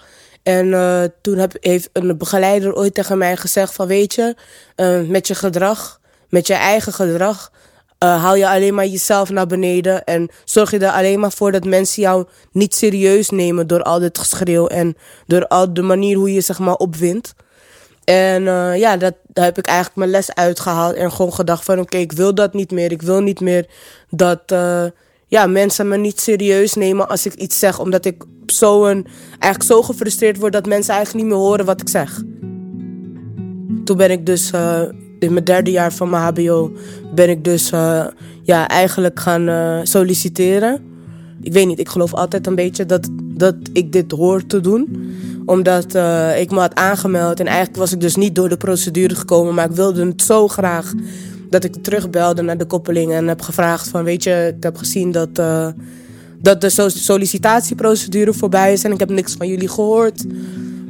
En 0.48 0.68
uh, 0.68 1.04
toen 1.22 1.38
heb, 1.38 1.58
heeft 1.60 1.90
een 1.94 2.18
begeleider 2.18 2.76
ooit 2.76 2.94
tegen 2.94 3.18
mij 3.18 3.38
gezegd 3.38 3.74
van 3.74 3.88
weet 3.88 4.14
je, 4.14 4.36
uh, 4.76 5.10
met 5.10 5.28
je 5.28 5.36
gedrag, 5.36 6.00
met 6.30 6.48
je 6.48 6.54
eigen 6.54 6.94
gedrag, 6.94 7.52
uh, 8.04 8.24
haal 8.24 8.36
je 8.36 8.50
alleen 8.50 8.74
maar 8.74 8.86
jezelf 8.86 9.30
naar 9.30 9.48
beneden 9.48 10.04
en 10.04 10.30
zorg 10.46 10.72
je 10.72 10.80
er 10.80 10.92
alleen 10.92 11.20
maar 11.20 11.32
voor 11.32 11.52
dat 11.52 11.66
mensen 11.66 12.02
jou 12.02 12.26
niet 12.52 12.76
serieus 12.76 13.30
nemen 13.30 13.68
door 13.68 13.84
al 13.84 14.00
dit 14.00 14.18
geschreeuw 14.18 14.68
en 14.68 14.98
door 15.26 15.48
al 15.48 15.74
de 15.74 15.82
manier 15.82 16.18
hoe 16.18 16.34
je 16.34 16.42
zeg 16.42 16.60
maar 16.60 16.76
opwindt. 16.76 17.34
En 18.04 18.44
ja, 18.78 18.98
dat, 18.98 19.14
daar 19.28 19.46
heb 19.46 19.58
ik 19.58 19.66
eigenlijk 19.66 19.98
mijn 19.98 20.10
les 20.10 20.34
uitgehaald 20.34 20.96
en 20.96 21.12
gewoon 21.12 21.34
gedacht 21.34 21.64
van 21.64 21.80
oké, 21.80 21.98
ik 21.98 22.12
wil 22.12 22.36
dat 22.36 22.54
niet 22.54 22.72
meer. 22.72 22.92
Ik 22.92 23.02
wil 23.02 23.22
niet 23.22 23.40
meer 23.40 23.66
dat 24.10 24.56
ja, 25.28 25.48
mensen 25.48 25.88
me 25.88 25.98
niet 25.98 26.20
serieus 26.20 26.74
nemen 26.74 27.10
als 27.10 27.26
ik 27.26 27.34
iets 27.34 27.60
zeg, 27.60 27.80
omdat 27.80 28.06
ik 28.06 28.24
zo 28.46 28.86
een, 28.86 29.08
eigenlijk 29.40 29.64
zo 29.64 29.82
gefrustreerd 29.82 30.38
word 30.38 30.54
dat 30.54 30.66
mensen 30.66 30.94
eigenlijk 30.94 31.26
niet 31.26 31.34
meer 31.34 31.44
horen 31.44 31.66
wat 31.66 31.82
ik 31.82 31.90
zeg. 31.90 32.22
Toen 33.84 33.98
ben 33.98 34.12
ik 34.12 34.26
dus 34.26 34.52
in 35.20 35.34
mijn 35.34 35.44
derde 35.44 35.72
jaar 35.72 35.94
van 35.94 36.10
mijn 36.10 36.24
HBO 36.24 36.72
ben 37.16 37.30
ik 37.30 37.44
dus 37.44 37.72
uh, 37.72 38.06
ja, 38.44 38.68
eigenlijk 38.68 39.20
gaan 39.20 39.50
uh, 39.50 39.80
solliciteren. 39.84 40.82
Ik 41.42 41.54
weet 41.54 41.68
niet, 41.68 41.80
ik 41.80 41.90
geloof 41.90 42.14
altijd 42.14 42.48
een 42.48 42.56
beetje 42.56 42.86
dat, 42.86 43.10
dat 43.24 43.56
ik 43.74 43.92
dit 43.92 44.12
hoor 44.12 44.46
te 44.46 44.60
doen. 44.60 45.12
Omdat 45.46 45.86
ik 46.38 46.52
me 46.52 46.60
had 46.60 46.76
aangemeld 46.76 47.40
en 47.40 47.46
eigenlijk 47.46 47.78
was 47.78 47.92
ik 47.92 48.02
dus 48.02 48.16
niet 48.16 48.36
door 48.36 48.50
de 48.50 48.58
procedure 48.58 49.16
gekomen. 49.16 49.54
Maar 49.54 49.70
ik 49.70 49.76
wilde 49.76 50.06
het 50.06 50.22
zo 50.22 50.48
graag 50.48 50.94
dat 51.50 51.64
ik 51.64 51.76
terugbelde 51.82 52.42
naar 52.42 52.58
de 52.58 52.66
koppeling 52.66 53.12
en 53.12 53.28
heb 53.28 53.42
gevraagd 53.42 53.88
van... 53.88 54.04
Weet 54.04 54.24
je, 54.24 54.54
ik 54.58 54.64
heb 54.64 54.78
gezien 54.78 55.12
dat, 55.12 55.36
dat 56.42 56.62
de 56.62 56.90
sollicitatieprocedure 56.90 58.34
voorbij 58.34 58.74
is 58.74 58.84
en 58.84 58.92
ik 58.92 59.00
heb 59.00 59.10
niks 59.10 59.34
van 59.34 59.48
jullie 59.48 59.70
gehoord. 59.70 60.26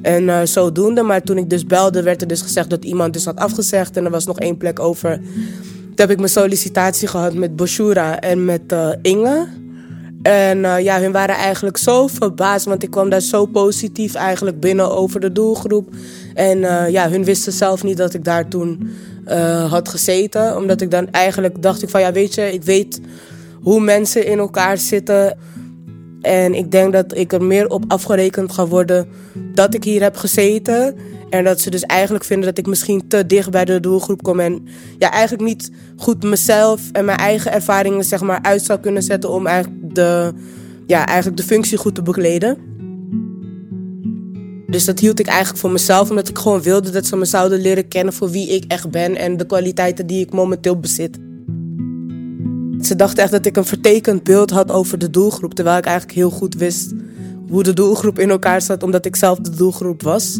En 0.01 0.23
uh, 0.23 0.39
zodoende, 0.43 1.01
maar 1.01 1.21
toen 1.21 1.37
ik 1.37 1.49
dus 1.49 1.65
belde, 1.65 2.03
werd 2.03 2.21
er 2.21 2.27
dus 2.27 2.41
gezegd 2.41 2.69
dat 2.69 2.85
iemand 2.85 3.13
dus 3.13 3.25
had 3.25 3.35
afgezegd 3.35 3.97
en 3.97 4.05
er 4.05 4.11
was 4.11 4.25
nog 4.25 4.39
één 4.39 4.57
plek 4.57 4.79
over. 4.79 5.17
Toen 5.17 5.95
heb 5.95 6.11
ik 6.11 6.17
mijn 6.17 6.29
sollicitatie 6.29 7.07
gehad 7.07 7.33
met 7.33 7.55
Boshura 7.55 8.19
en 8.19 8.45
met 8.45 8.61
uh, 8.73 8.89
Inge. 9.01 9.47
En 10.27 10.57
uh, 10.57 10.79
ja, 10.79 10.99
hun 10.99 11.11
waren 11.11 11.35
eigenlijk 11.35 11.77
zo 11.77 12.07
verbaasd, 12.07 12.65
want 12.65 12.83
ik 12.83 12.91
kwam 12.91 13.09
daar 13.09 13.21
zo 13.21 13.45
positief 13.45 14.13
eigenlijk 14.15 14.59
binnen 14.59 14.91
over 14.91 15.19
de 15.19 15.31
doelgroep. 15.31 15.89
En 16.33 16.59
ja, 16.91 17.09
hun 17.09 17.23
wisten 17.23 17.53
zelf 17.53 17.83
niet 17.83 17.97
dat 17.97 18.13
ik 18.13 18.23
daar 18.23 18.47
toen 18.47 18.89
had 19.69 19.89
gezeten. 19.89 20.55
Omdat 20.55 20.81
ik 20.81 20.91
dan 20.91 21.11
eigenlijk 21.11 21.61
dacht 21.61 21.81
ik 21.81 21.89
van 21.89 22.01
ja, 22.01 22.11
weet 22.11 22.33
je, 22.33 22.53
ik 22.53 22.63
weet 22.63 23.01
hoe 23.61 23.79
mensen 23.79 24.25
in 24.25 24.37
elkaar 24.37 24.77
zitten. 24.77 25.37
En 26.21 26.53
ik 26.53 26.71
denk 26.71 26.93
dat 26.93 27.17
ik 27.17 27.33
er 27.33 27.43
meer 27.43 27.67
op 27.67 27.83
afgerekend 27.87 28.51
ga 28.51 28.67
worden 28.67 29.07
dat 29.53 29.73
ik 29.73 29.83
hier 29.83 30.01
heb 30.01 30.15
gezeten. 30.15 30.95
En 31.29 31.43
dat 31.43 31.61
ze 31.61 31.69
dus 31.69 31.81
eigenlijk 31.83 32.23
vinden 32.23 32.47
dat 32.47 32.57
ik 32.57 32.67
misschien 32.67 33.07
te 33.07 33.25
dicht 33.25 33.49
bij 33.51 33.65
de 33.65 33.79
doelgroep 33.79 34.23
kom. 34.23 34.39
En 34.39 34.67
ja, 34.97 35.11
eigenlijk 35.11 35.43
niet 35.43 35.71
goed 35.95 36.23
mezelf 36.23 36.81
en 36.91 37.05
mijn 37.05 37.17
eigen 37.17 37.51
ervaringen 37.51 38.03
zeg 38.03 38.21
maar, 38.21 38.39
uit 38.41 38.61
zou 38.61 38.79
kunnen 38.79 39.03
zetten 39.03 39.29
om 39.29 39.47
eigenlijk 39.47 39.95
de, 39.95 40.33
ja, 40.85 41.05
eigenlijk 41.05 41.37
de 41.37 41.43
functie 41.43 41.77
goed 41.77 41.95
te 41.95 42.01
bekleden. 42.01 42.57
Dus 44.67 44.85
dat 44.85 44.99
hield 44.99 45.19
ik 45.19 45.27
eigenlijk 45.27 45.59
voor 45.59 45.71
mezelf, 45.71 46.09
omdat 46.09 46.29
ik 46.29 46.37
gewoon 46.37 46.61
wilde 46.61 46.89
dat 46.89 47.05
ze 47.05 47.15
me 47.15 47.25
zouden 47.25 47.61
leren 47.61 47.87
kennen 47.87 48.13
voor 48.13 48.29
wie 48.29 48.49
ik 48.49 48.63
echt 48.67 48.91
ben 48.91 49.15
en 49.15 49.37
de 49.37 49.45
kwaliteiten 49.45 50.07
die 50.07 50.25
ik 50.25 50.33
momenteel 50.33 50.79
bezit. 50.79 51.17
Ze 52.81 52.95
dachten 52.95 53.23
echt 53.23 53.31
dat 53.31 53.45
ik 53.45 53.57
een 53.57 53.65
vertekend 53.65 54.23
beeld 54.23 54.49
had 54.49 54.71
over 54.71 54.97
de 54.97 55.09
doelgroep, 55.09 55.53
terwijl 55.53 55.77
ik 55.77 55.85
eigenlijk 55.85 56.17
heel 56.17 56.29
goed 56.29 56.55
wist 56.55 56.93
hoe 57.49 57.63
de 57.63 57.73
doelgroep 57.73 58.19
in 58.19 58.29
elkaar 58.29 58.61
zat, 58.61 58.83
omdat 58.83 59.05
ik 59.05 59.15
zelf 59.15 59.39
de 59.39 59.55
doelgroep 59.55 60.03
was. 60.03 60.39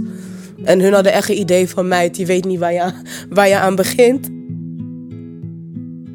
En 0.63 0.80
hun 0.80 0.93
hadden 0.93 1.13
echt 1.13 1.30
een 1.30 1.39
idee 1.39 1.70
van 1.70 1.88
mij, 1.88 2.10
je 2.12 2.26
weet 2.26 2.46
niet 2.46 2.60
waar 2.60 2.74
je, 2.74 2.91
waar 3.30 3.48
je 3.48 3.58
aan 3.58 3.76
begint. 3.76 4.30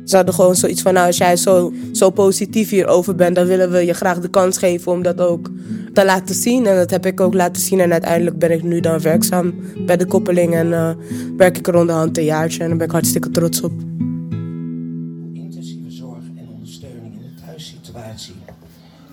Ze 0.04 0.16
hadden 0.16 0.34
gewoon 0.34 0.54
zoiets 0.54 0.82
van, 0.82 0.94
nou, 0.94 1.06
als 1.06 1.16
jij 1.16 1.36
zo, 1.36 1.72
zo 1.92 2.10
positief 2.10 2.70
hierover 2.70 3.14
bent, 3.14 3.34
dan 3.34 3.46
willen 3.46 3.70
we 3.70 3.84
je 3.84 3.92
graag 3.92 4.18
de 4.18 4.28
kans 4.28 4.58
geven 4.58 4.92
om 4.92 5.02
dat 5.02 5.20
ook 5.20 5.50
te 5.92 6.04
laten 6.04 6.34
zien. 6.34 6.66
En 6.66 6.76
dat 6.76 6.90
heb 6.90 7.06
ik 7.06 7.20
ook 7.20 7.34
laten 7.34 7.62
zien. 7.62 7.80
En 7.80 7.92
uiteindelijk 7.92 8.38
ben 8.38 8.50
ik 8.50 8.62
nu 8.62 8.80
dan 8.80 9.00
werkzaam 9.00 9.54
bij 9.86 9.96
de 9.96 10.06
koppeling 10.06 10.54
en 10.54 10.66
uh, 10.66 10.90
werk 11.36 11.58
ik 11.58 11.68
er 11.68 11.76
onderhand 11.76 12.18
een 12.18 12.24
jaartje. 12.24 12.62
En 12.62 12.68
daar 12.68 12.76
ben 12.76 12.86
ik 12.86 12.92
hartstikke 12.92 13.30
trots 13.30 13.60
op. 13.60 13.72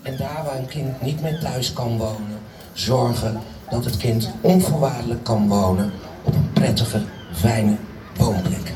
En 0.02 0.16
daar 0.16 0.42
waar 0.44 0.58
een 0.58 0.66
kind 0.66 1.02
niet 1.02 1.22
meer 1.22 1.38
thuis 1.40 1.72
kan 1.72 1.98
wonen, 1.98 2.38
zorgen 2.72 3.40
dat 3.70 3.84
het 3.84 3.96
kind 3.96 4.30
onvoorwaardelijk 4.40 5.24
kan 5.24 5.48
wonen 5.48 5.92
op 6.22 6.34
een 6.34 6.50
prettige, 6.52 7.02
fijne 7.32 7.76
woonplek. 8.16 8.72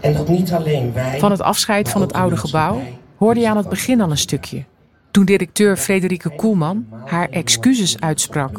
En 0.00 0.14
dat 0.14 0.28
niet 0.28 0.52
alleen 0.52 0.92
wij. 0.92 1.18
Van 1.18 1.30
het 1.30 1.42
afscheid 1.42 1.88
van 1.88 2.00
het 2.00 2.12
oude 2.12 2.36
gebouw 2.36 2.80
hoorde 3.16 3.40
je 3.40 3.48
aan 3.48 3.56
het 3.56 3.68
begin 3.68 4.00
al 4.00 4.10
een 4.10 4.18
stukje. 4.18 4.64
Toen 5.10 5.24
directeur 5.24 5.76
Frederike 5.76 6.30
Koelman 6.36 6.86
haar 7.04 7.28
excuses 7.28 8.00
uitsprak. 8.00 8.58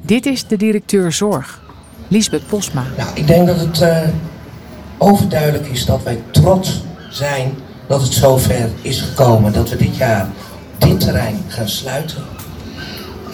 Dit 0.00 0.26
is 0.26 0.46
de 0.46 0.56
directeur 0.56 1.12
zorg, 1.12 1.62
Lisbeth 2.08 2.46
Posma. 2.46 2.84
Nou, 2.96 3.10
ik 3.14 3.26
denk 3.26 3.46
dat 3.46 3.60
het 3.60 3.80
uh, 3.80 3.98
overduidelijk 4.98 5.66
is 5.66 5.84
dat 5.84 6.02
wij 6.02 6.22
trots 6.30 6.82
zijn 7.10 7.54
dat 7.86 8.02
het 8.02 8.12
zover 8.12 8.68
is 8.82 9.00
gekomen. 9.00 9.52
Dat 9.52 9.68
we 9.70 9.76
dit 9.76 9.96
jaar 9.96 10.28
dit 10.78 11.00
terrein 11.00 11.36
gaan 11.48 11.68
sluiten. 11.68 12.22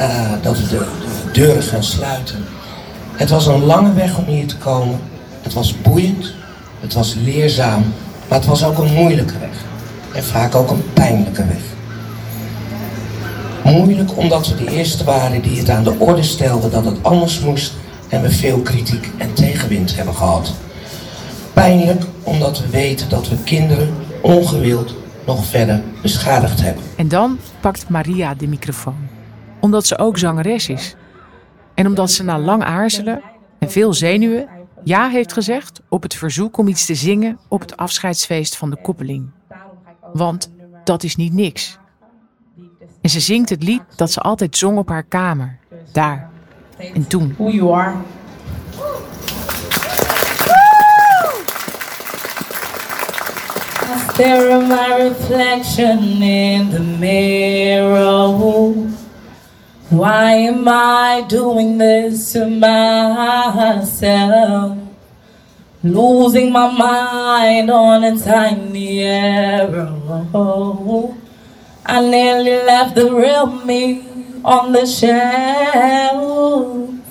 Uh, 0.01 0.33
dat 0.43 0.59
we 0.59 0.67
de, 0.67 0.79
de, 0.79 1.31
deuren 1.33 1.63
gaan 1.63 1.83
sluiten. 1.83 2.45
Het 3.13 3.31
was 3.31 3.47
een 3.47 3.65
lange 3.65 3.93
weg 3.93 4.19
om 4.19 4.25
hier 4.25 4.47
te 4.47 4.57
komen. 4.57 5.01
Het 5.43 5.53
was 5.53 5.81
boeiend. 5.81 6.35
Het 6.81 6.95
was 6.95 7.15
leerzaam. 7.15 7.83
Maar 8.29 8.39
het 8.39 8.49
was 8.49 8.65
ook 8.65 8.79
een 8.79 8.95
moeilijke 8.95 9.39
weg. 9.39 9.65
En 10.15 10.25
vaak 10.25 10.55
ook 10.55 10.71
een 10.71 10.93
pijnlijke 10.93 11.45
weg. 11.47 11.63
Moeilijk 13.75 14.17
omdat 14.17 14.49
we 14.49 14.65
de 14.65 14.71
eerste 14.71 15.05
waren 15.05 15.43
die 15.43 15.59
het 15.59 15.71
aan 15.71 15.85
de 15.85 15.95
orde 15.99 16.23
stelden 16.23 16.71
dat 16.71 16.85
het 16.85 17.03
anders 17.03 17.41
moest. 17.41 17.73
En 18.09 18.23
we 18.23 18.31
veel 18.31 18.59
kritiek 18.59 19.11
en 19.17 19.35
tegenwind 19.35 19.97
hebben 19.97 20.15
gehad. 20.15 20.53
Pijnlijk 21.53 22.03
omdat 22.23 22.59
we 22.59 22.69
weten 22.69 23.09
dat 23.09 23.29
we 23.29 23.37
kinderen 23.45 23.95
ongewild 24.23 24.95
nog 25.27 25.47
verder 25.47 25.83
beschadigd 26.03 26.61
hebben. 26.61 26.83
En 26.97 27.09
dan 27.09 27.39
pakt 27.61 27.89
Maria 27.89 28.35
de 28.35 28.47
microfoon. 28.47 29.18
Omdat 29.61 29.87
ze 29.87 29.99
ook 29.99 30.19
zangeres 30.19 30.69
is. 30.69 30.97
En 31.75 31.87
omdat 31.87 32.11
ze 32.11 32.25
na 32.25 32.39
lang 32.39 32.63
aarzelen 32.65 33.23
en 33.59 33.71
veel 33.71 33.95
zenuwen 33.95 34.49
ja 34.85 35.09
heeft 35.09 35.33
gezegd 35.33 35.81
op 35.89 36.03
het 36.03 36.15
verzoek 36.15 36.57
om 36.57 36.69
iets 36.69 36.87
te 36.87 36.95
zingen 36.95 37.39
op 37.49 37.61
het 37.61 37.77
afscheidsfeest 37.77 38.57
van 38.57 38.71
de 38.71 38.81
koppeling. 38.83 39.31
Want 40.13 40.53
dat 40.85 41.03
is 41.03 41.17
niet 41.17 41.33
niks. 41.33 41.79
En 43.01 43.11
ze 43.11 43.21
zingt 43.21 43.49
het 43.49 43.63
lied 43.63 43.83
dat 43.97 44.13
ze 44.13 44.21
altijd 44.21 44.57
zong 44.57 44.79
op 44.79 44.89
haar 44.89 45.03
kamer. 45.03 45.59
Daar. 45.93 46.31
En 46.95 47.07
toen. 47.07 47.35
Reflection 54.99 56.23
in 56.23 56.71
the 56.71 56.81
mirror. 56.99 58.75
Why 59.91 60.33
am 60.33 60.69
I 60.69 61.25
doing 61.27 61.79
this 61.79 62.35
to 62.35 62.45
myself? 62.47 63.89
Losing 65.83 66.53
my 66.53 66.71
mind 66.71 67.71
on 67.71 68.05
a 68.05 68.19
tiny 68.19 69.01
error. 69.01 69.95
I 71.87 72.01
nearly 72.03 72.63
left 72.65 72.97
the 72.97 73.11
real 73.11 73.47
me 73.47 74.05
on 74.45 74.73
the 74.73 74.85
shelf. 74.85 76.21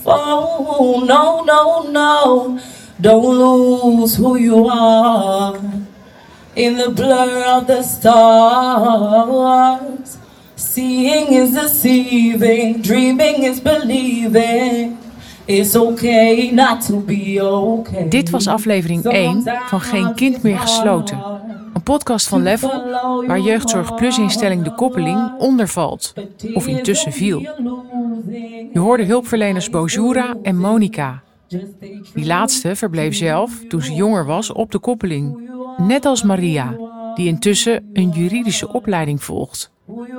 Oh, 0.05 1.03
no, 1.03 1.43
no, 1.45 1.81
no. 1.89 2.59
Don't 3.01 3.25
lose 3.25 4.17
who 4.17 4.35
you 4.35 4.67
are 4.67 5.59
in 6.55 6.77
the 6.77 6.91
blur 6.91 7.43
of 7.43 7.65
the 7.65 7.81
stars. 7.81 9.07
Seeing 10.59 11.27
is 11.27 11.51
deceiving, 11.51 12.81
dreaming 12.81 13.43
is 13.43 13.61
believing. 13.61 14.97
It's 15.45 15.75
okay 15.75 16.51
not 16.51 16.85
to 16.85 16.99
be 16.99 17.39
okay. 17.43 18.09
Dit 18.09 18.29
was 18.29 18.47
aflevering 18.47 19.03
1 19.03 19.43
van 19.43 19.81
Geen 19.81 20.13
Kind 20.13 20.43
meer 20.43 20.59
gesloten. 20.59 21.23
Een 21.73 21.83
podcast 21.83 22.27
van 22.27 22.43
Level 22.43 22.83
waar 23.27 23.39
Jeugdzorg 23.39 23.95
Plus 23.95 24.17
instelling 24.17 24.63
De 24.63 24.73
Koppeling 24.73 25.31
onder 25.37 25.67
valt. 25.67 26.13
Of 26.53 26.67
intussen 26.67 27.11
viel. 27.11 27.39
Je 28.73 28.79
hoorde 28.79 29.03
hulpverleners 29.03 29.69
Bojura 29.69 30.35
en 30.43 30.57
Monica. 30.57 31.21
Die 32.13 32.25
laatste 32.25 32.75
verbleef 32.75 33.15
zelf, 33.15 33.51
toen 33.67 33.81
ze 33.81 33.93
jonger 33.93 34.25
was, 34.25 34.51
op 34.51 34.71
de 34.71 34.79
koppeling. 34.79 35.49
Net 35.77 36.05
als 36.05 36.23
Maria, 36.23 36.75
die 37.15 37.27
intussen 37.27 37.89
een 37.93 38.09
juridische 38.09 38.73
opleiding 38.73 39.23
volgt. 39.23 39.75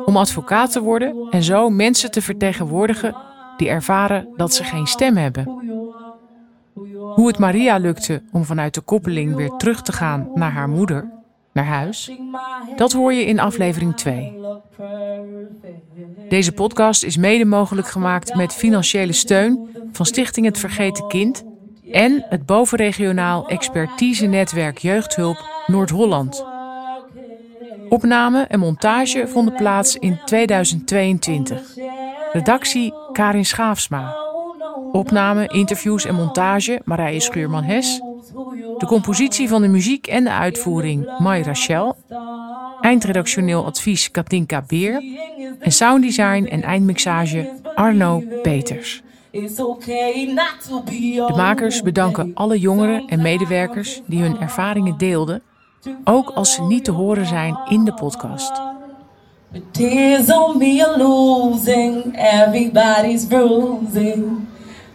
Om 0.08 0.16
advocaat 0.16 0.72
te 0.72 0.80
worden 0.80 1.26
en 1.30 1.42
zo 1.42 1.70
mensen 1.70 2.10
te 2.10 2.22
vertegenwoordigen 2.22 3.16
die 3.56 3.68
ervaren 3.68 4.28
dat 4.36 4.54
ze 4.54 4.64
geen 4.64 4.86
stem 4.86 5.16
hebben. 5.16 5.44
Hoe 7.14 7.26
het 7.26 7.38
Maria 7.38 7.76
lukte 7.76 8.22
om 8.32 8.44
vanuit 8.44 8.74
de 8.74 8.80
koppeling 8.80 9.34
weer 9.34 9.50
terug 9.50 9.82
te 9.82 9.92
gaan 9.92 10.30
naar 10.34 10.50
haar 10.50 10.68
moeder, 10.68 11.10
naar 11.52 11.64
huis, 11.64 12.10
dat 12.76 12.92
hoor 12.92 13.12
je 13.12 13.24
in 13.24 13.40
aflevering 13.40 13.96
2. 13.96 14.38
Deze 16.28 16.52
podcast 16.52 17.04
is 17.04 17.16
mede 17.16 17.44
mogelijk 17.44 17.88
gemaakt 17.88 18.34
met 18.34 18.54
financiële 18.54 19.12
steun 19.12 19.68
van 19.92 20.06
Stichting 20.06 20.46
Het 20.46 20.58
Vergeten 20.58 21.08
Kind 21.08 21.44
en 21.92 22.24
het 22.28 22.46
bovenregionaal 22.46 23.48
expertise-netwerk 23.48 24.78
Jeugdhulp 24.78 25.64
Noord-Holland. 25.66 26.57
Opname 27.88 28.42
en 28.42 28.58
montage 28.58 29.28
vonden 29.28 29.54
plaats 29.54 29.96
in 29.96 30.18
2022. 30.24 31.62
Redactie 32.32 32.94
Karin 33.12 33.44
Schaafsma. 33.44 34.14
Opname, 34.92 35.46
interviews 35.46 36.04
en 36.04 36.14
montage 36.14 36.80
Marije 36.84 37.20
Schuurman-Hes. 37.20 38.00
De 38.78 38.86
compositie 38.86 39.48
van 39.48 39.62
de 39.62 39.68
muziek 39.68 40.06
en 40.06 40.24
de 40.24 40.30
uitvoering 40.30 41.18
Mai 41.18 41.42
Rachel. 41.42 41.96
Eindredactioneel 42.80 43.64
advies 43.64 44.10
Katinka 44.10 44.64
Beer. 44.66 45.02
En 45.60 45.72
sounddesign 45.72 46.44
en 46.44 46.62
eindmixage 46.62 47.50
Arno 47.74 48.22
Peters. 48.42 49.02
De 49.30 51.32
makers 51.36 51.82
bedanken 51.82 52.30
alle 52.34 52.58
jongeren 52.58 53.06
en 53.06 53.22
medewerkers 53.22 54.00
die 54.06 54.22
hun 54.22 54.40
ervaringen 54.40 54.98
deelden, 54.98 55.42
ook 56.04 56.30
als 56.30 56.52
ze 56.52 56.62
niet 56.62 56.84
te 56.84 56.90
horen 56.90 57.26
zijn 57.26 57.58
in 57.68 57.84
de 57.84 57.94
podcast. 57.94 58.52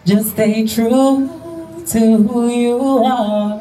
Just 0.06 0.30
stay 0.30 0.66
true 0.66 1.30
to 1.86 2.24
who 2.28 2.50
you 2.50 3.06
are. 3.06 3.58